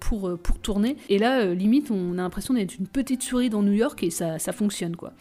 [0.00, 0.96] pour, pour tourner.
[1.08, 4.38] Et là, limite, on a l'impression d'être une petite souris dans New York et ça,
[4.38, 5.12] ça fonctionne, quoi.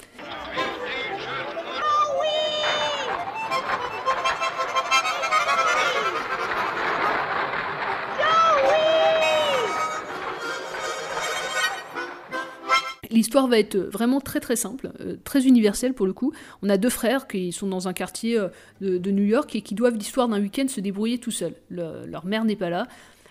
[13.12, 16.32] L'histoire va être vraiment très très simple, euh, très universelle pour le coup.
[16.62, 18.50] On a deux frères qui sont dans un quartier euh,
[18.80, 21.56] de, New York et qui doivent l'histoire d'un week-end se débrouiller tout seuls.
[21.70, 22.88] Le- leur mère n'est pas là.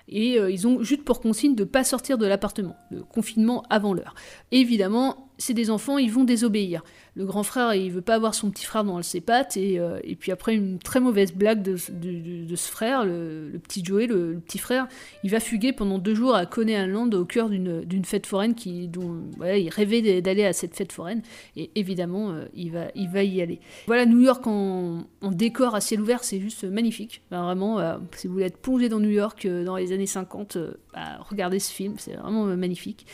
[0.08, 3.64] Et euh, ils ont juste pour consigne de ne pas sortir de l'appartement, le confinement
[3.70, 4.14] avant l'heure.
[4.50, 6.84] Évidemment, c'est des enfants, ils vont désobéir.
[7.16, 9.98] Le grand frère, il veut pas avoir son petit frère dans ses pattes, et, euh,
[10.04, 14.06] et puis après une très mauvaise blague de, de- ce frère, le, le petit Joey,
[14.06, 14.86] le, le petit frère,
[15.24, 18.86] il va fuguer pendant deux jours à Coney Island au cœur d'une fête foraine qui,
[18.86, 21.22] dont voilà, il rêvait d'aller à cette fête foraine,
[21.56, 23.60] et évidemment, euh, il, va, il va y aller.
[23.86, 27.22] Voilà, New York en, décor à ciel ouvert, c'est juste magnifique.
[27.30, 30.72] Vraiment, euh, si vous voulez être plongé dans New York dans les années 50, euh,
[30.92, 33.06] bah, regardez ce film, c'est vraiment magnifique.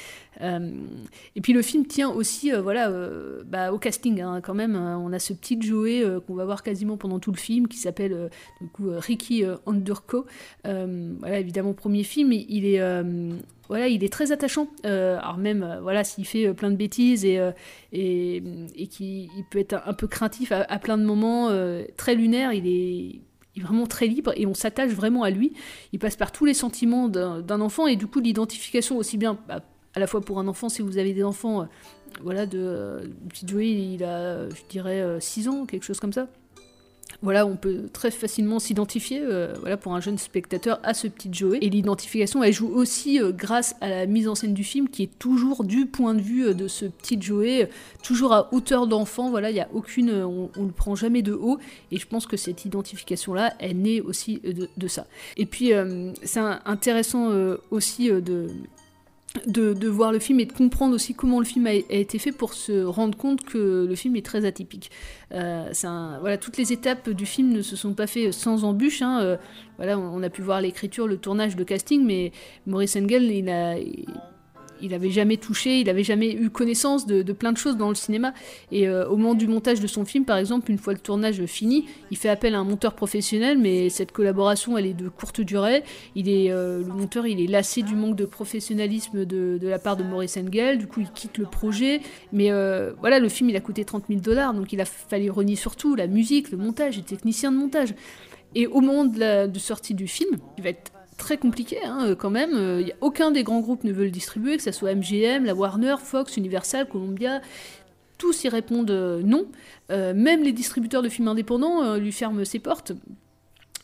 [0.43, 4.75] Et puis le film tient aussi euh, voilà, euh, bah, au casting hein, quand même.
[4.75, 5.01] hein.
[5.03, 7.79] on a ce petit Joey euh, qu'on va voir quasiment pendant tout le film qui
[7.79, 8.29] s'appelle euh,
[8.61, 10.27] du coup, euh, Ricky euh, Andurko.
[10.67, 13.31] Euh, voilà, évidemment, premier film, il- est, euh,
[13.69, 14.69] voilà, il est très attachant.
[14.85, 17.53] Euh, alors même, euh, voilà, s'il fait euh, plein de bêtises et, euh,
[17.93, 18.43] et,
[18.77, 22.53] et qu'il il peut être un, peu craintif à, plein de moments, euh, très lunaire,
[22.53, 23.21] il est
[23.63, 25.53] vraiment très libre et on s'attache vraiment à lui.
[25.93, 29.61] Il passe par tous les sentiments d'un enfant et du coup l'identification aussi bien bah,
[29.95, 31.65] à la fois pour un enfant si vous avez des enfants, euh,
[32.23, 36.29] voilà, de euh, petit Joey il a je dirais 6 ans, quelque chose comme ça.
[37.23, 41.29] Voilà, on peut très facilement s'identifier, euh, voilà, pour un jeune spectateur, à ce petit
[41.33, 41.59] Joey.
[41.63, 45.05] Et l'identification, elle joue aussi euh, grâce à la mise en scène du film, qui
[45.05, 47.67] est toujours du point de vue euh, de ce petit Joey, euh,
[48.03, 49.31] toujours à hauteur d'enfant.
[49.31, 51.59] Voilà, il y a aucune, euh, on, on le prend jamais de haut.
[51.91, 55.07] Et je pense que cette identification-là, elle naît aussi euh, de, de ça.
[55.37, 58.49] Et puis, euh, c'est intéressant euh, aussi euh, de
[59.47, 62.33] de, de voir le film et de comprendre aussi comment le film a, été fait
[62.33, 64.91] pour se rendre compte que le film est très atypique.
[65.33, 69.03] Euh, un- voilà, toutes les étapes du film ne se sont pas faites sans embûche.
[69.03, 69.21] hein.
[69.21, 69.37] Euh,
[69.77, 72.33] voilà, on, on a pu voir l'écriture, le tournage, le casting, mais
[72.67, 74.07] Maurice Engel, il a, il,
[74.81, 77.95] il avait jamais touché, il avait jamais eu connaissance de, plein de choses dans le
[77.95, 78.33] cinéma.
[78.73, 81.45] Et euh, au moment du montage de son film, par exemple, une fois le tournage
[81.47, 85.41] fini, il fait appel à un monteur professionnel, mais cette collaboration, elle est de courte
[85.41, 85.83] durée.
[86.15, 89.97] Il est, euh, le monteur, il est lassé du manque de professionnalisme de, la part
[89.97, 92.01] de Maurice Engel, du coup, il quitte le projet.
[92.33, 95.31] Mais euh, voilà, le film, il a coûté 30 000 dollars, donc il a fallu
[95.31, 97.95] renier surtout la musique, le montage, les techniciens de montage.
[98.55, 102.31] Et au moment de la sortie du film, il va être très compliqué hein, quand
[102.31, 102.55] même.
[102.55, 105.97] A aucun des grands groupes ne veut le distribuer, que ce soit MGM, la Warner,
[106.03, 107.41] Fox, Universal, Columbia.
[108.19, 109.47] Tous y répondent euh, non.
[109.91, 112.93] Euh, même les distributeurs de films indépendants euh, lui ferment ses portes.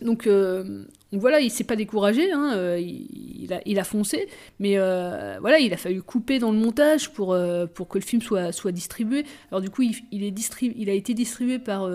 [0.01, 5.37] Donc, euh, donc voilà, il s'est pas découragé, hein, euh, il, a, foncé, mais euh,
[5.43, 9.27] voilà, il a fallu couper dans le montage pour, euh, que le film soit, distribué.
[9.51, 11.87] Alors du coup, il, a été distribué par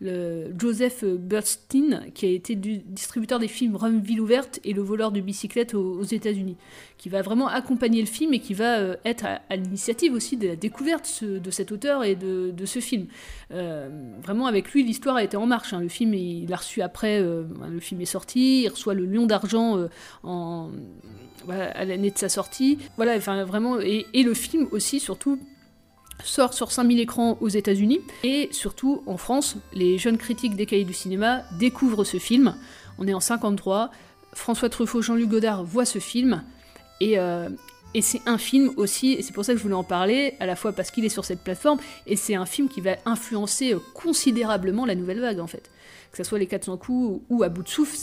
[0.00, 5.20] Joseph Bernstein, qui a été distributeur des films Rome Ville ouverte et Le voleur de
[5.20, 6.56] bicyclette aux États-Unis,
[7.00, 10.48] qui va vraiment accompagner le film et qui va euh, être à, l'initiative aussi de
[10.48, 13.06] la découverte de cet auteur et de, ce film.
[13.52, 13.88] Euh,
[14.22, 15.72] vraiment, avec lui, l'histoire a été en marche.
[15.72, 15.80] hein.
[15.80, 19.24] Le film, il l'a reçu après, euh, le film est sorti, il reçoit le Lion
[19.24, 19.88] d'argent
[21.48, 22.76] à l'année de sa sortie.
[22.96, 25.38] Voilà, enfin vraiment, et, et le film aussi, surtout
[26.22, 30.84] sort sur 5000 écrans aux États-Unis et surtout en France, les jeunes critiques des cahiers
[30.84, 32.54] du cinéma découvrent ce film.
[32.98, 33.90] On est en 53,
[34.34, 36.42] François Truffaut, Jean-Luc Godard voient ce film
[37.00, 37.48] et, euh,
[37.94, 40.46] et c'est un film aussi, et c'est pour ça que je voulais en parler, à
[40.46, 43.74] la fois parce qu'il est sur cette plateforme et c'est un film qui va influencer
[43.74, 45.70] euh, considérablement la nouvelle vague en fait.
[46.12, 47.96] Que ce soit les 400 coups ou à bout de souffle,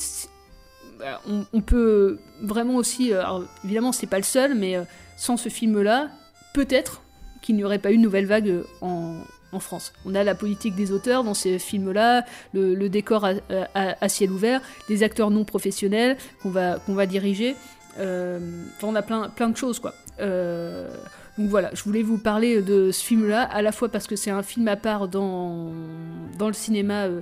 [1.00, 1.22] bah,
[1.54, 4.84] on, peut vraiment aussi, euh, alors, évidemment c'est pas le seul, mais euh,
[5.16, 6.10] sans ce film-là,
[6.54, 7.04] peut-être
[7.42, 9.94] qu'il n'y aurait pas eu de nouvelle vague euh, en, France.
[10.06, 15.02] On a la politique des auteurs dans ces films-là, le, décor à, ciel ouvert, des
[15.02, 17.56] acteurs non professionnels qu'on va diriger.
[17.98, 18.40] Euh,
[18.84, 19.94] on a plein, plein de choses, quoi.
[20.20, 20.90] Euh,
[21.38, 24.32] donc voilà, je voulais vous parler de ce film-là, à la fois parce que c'est
[24.32, 25.72] un film à part dans,
[26.38, 27.22] dans le cinéma euh,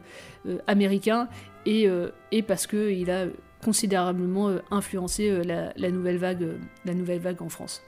[0.67, 1.27] américain,
[1.65, 1.87] et,
[2.31, 3.25] et parce qu'il a
[3.63, 6.47] considérablement influencé la, nouvelle vague,
[6.85, 7.81] la nouvelle vague en France.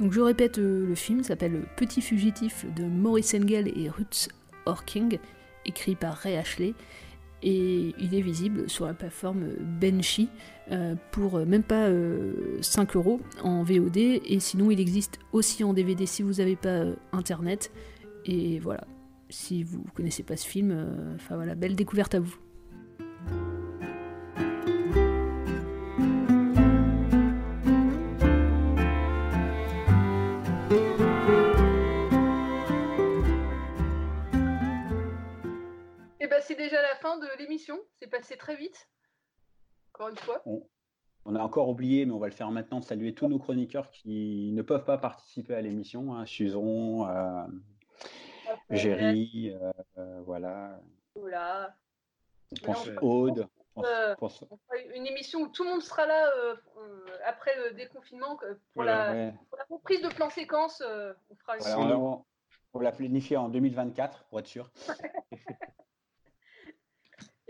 [0.00, 4.30] Donc je répète, le film s'appelle Petit fugitif de Maurice Engel et Ruth
[4.66, 5.18] Orking,
[5.64, 6.74] écrit par Ray Ashley,
[7.42, 9.46] et il est visible sur la plateforme
[9.80, 10.28] Benchy
[10.70, 15.64] euh, pour euh, même pas euh, 5 euros en VOD, et sinon il existe aussi
[15.64, 17.72] en DVD si vous n'avez pas euh, internet.
[18.26, 18.86] Et voilà,
[19.30, 20.76] si vous connaissez pas ce film,
[21.14, 22.36] enfin voilà, belle découverte à vous.
[36.42, 37.78] C'est déjà la fin de l'émission.
[38.00, 38.88] C'est passé très vite.
[39.94, 40.42] Encore une fois.
[40.46, 40.66] On,
[41.24, 44.50] on a encore oublié, mais on va le faire maintenant, saluer tous nos chroniqueurs qui
[44.52, 46.14] ne peuvent pas participer à l'émission.
[46.14, 47.46] Hein, Suzon, euh,
[48.70, 50.80] Géry, euh, euh, voilà.
[51.16, 53.46] Je pense Aude.
[53.74, 54.44] pense- Euh, pense-
[54.94, 56.28] une émission où tout le monde sera là
[57.26, 59.34] après le déconfinement pour, Voilà, la, ouais.
[59.48, 60.82] pour la reprise de plan séquence.
[60.82, 62.24] on fera une voilà, on, on-
[62.74, 64.70] on l'a planifié en 2024, pour être sûr.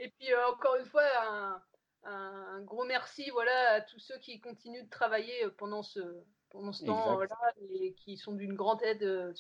[0.03, 1.63] Et puis euh, encore une fois, un,
[2.05, 6.01] un- un gros merci voilà, à tous ceux qui continuent de travailler euh, pendant ce,
[6.49, 6.95] pendant ce Exact.
[6.95, 7.37] temps-là
[7.71, 9.33] et qui sont d'une grande aide euh,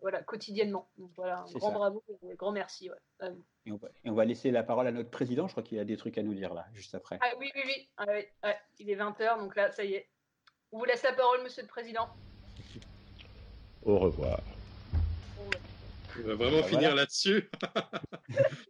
[0.00, 0.88] voilà, quotidiennement.
[0.96, 1.74] Donc voilà, un grand ça.
[1.74, 3.44] bravo et un grand merci ouais, à vous.
[3.66, 5.46] Et on, va, et on va laisser la parole à notre président.
[5.48, 7.18] Je crois qu'il a des trucs à nous dire là, juste après.
[7.20, 10.08] Ah oui, oui, oui, Ah oui, ouais, il est 20h, donc là, ça y est.
[10.72, 12.08] On vous laisse la parole, monsieur le président.
[13.84, 14.40] Au revoir.
[16.18, 16.94] On va vraiment finir voilà.
[17.02, 17.50] là-dessus.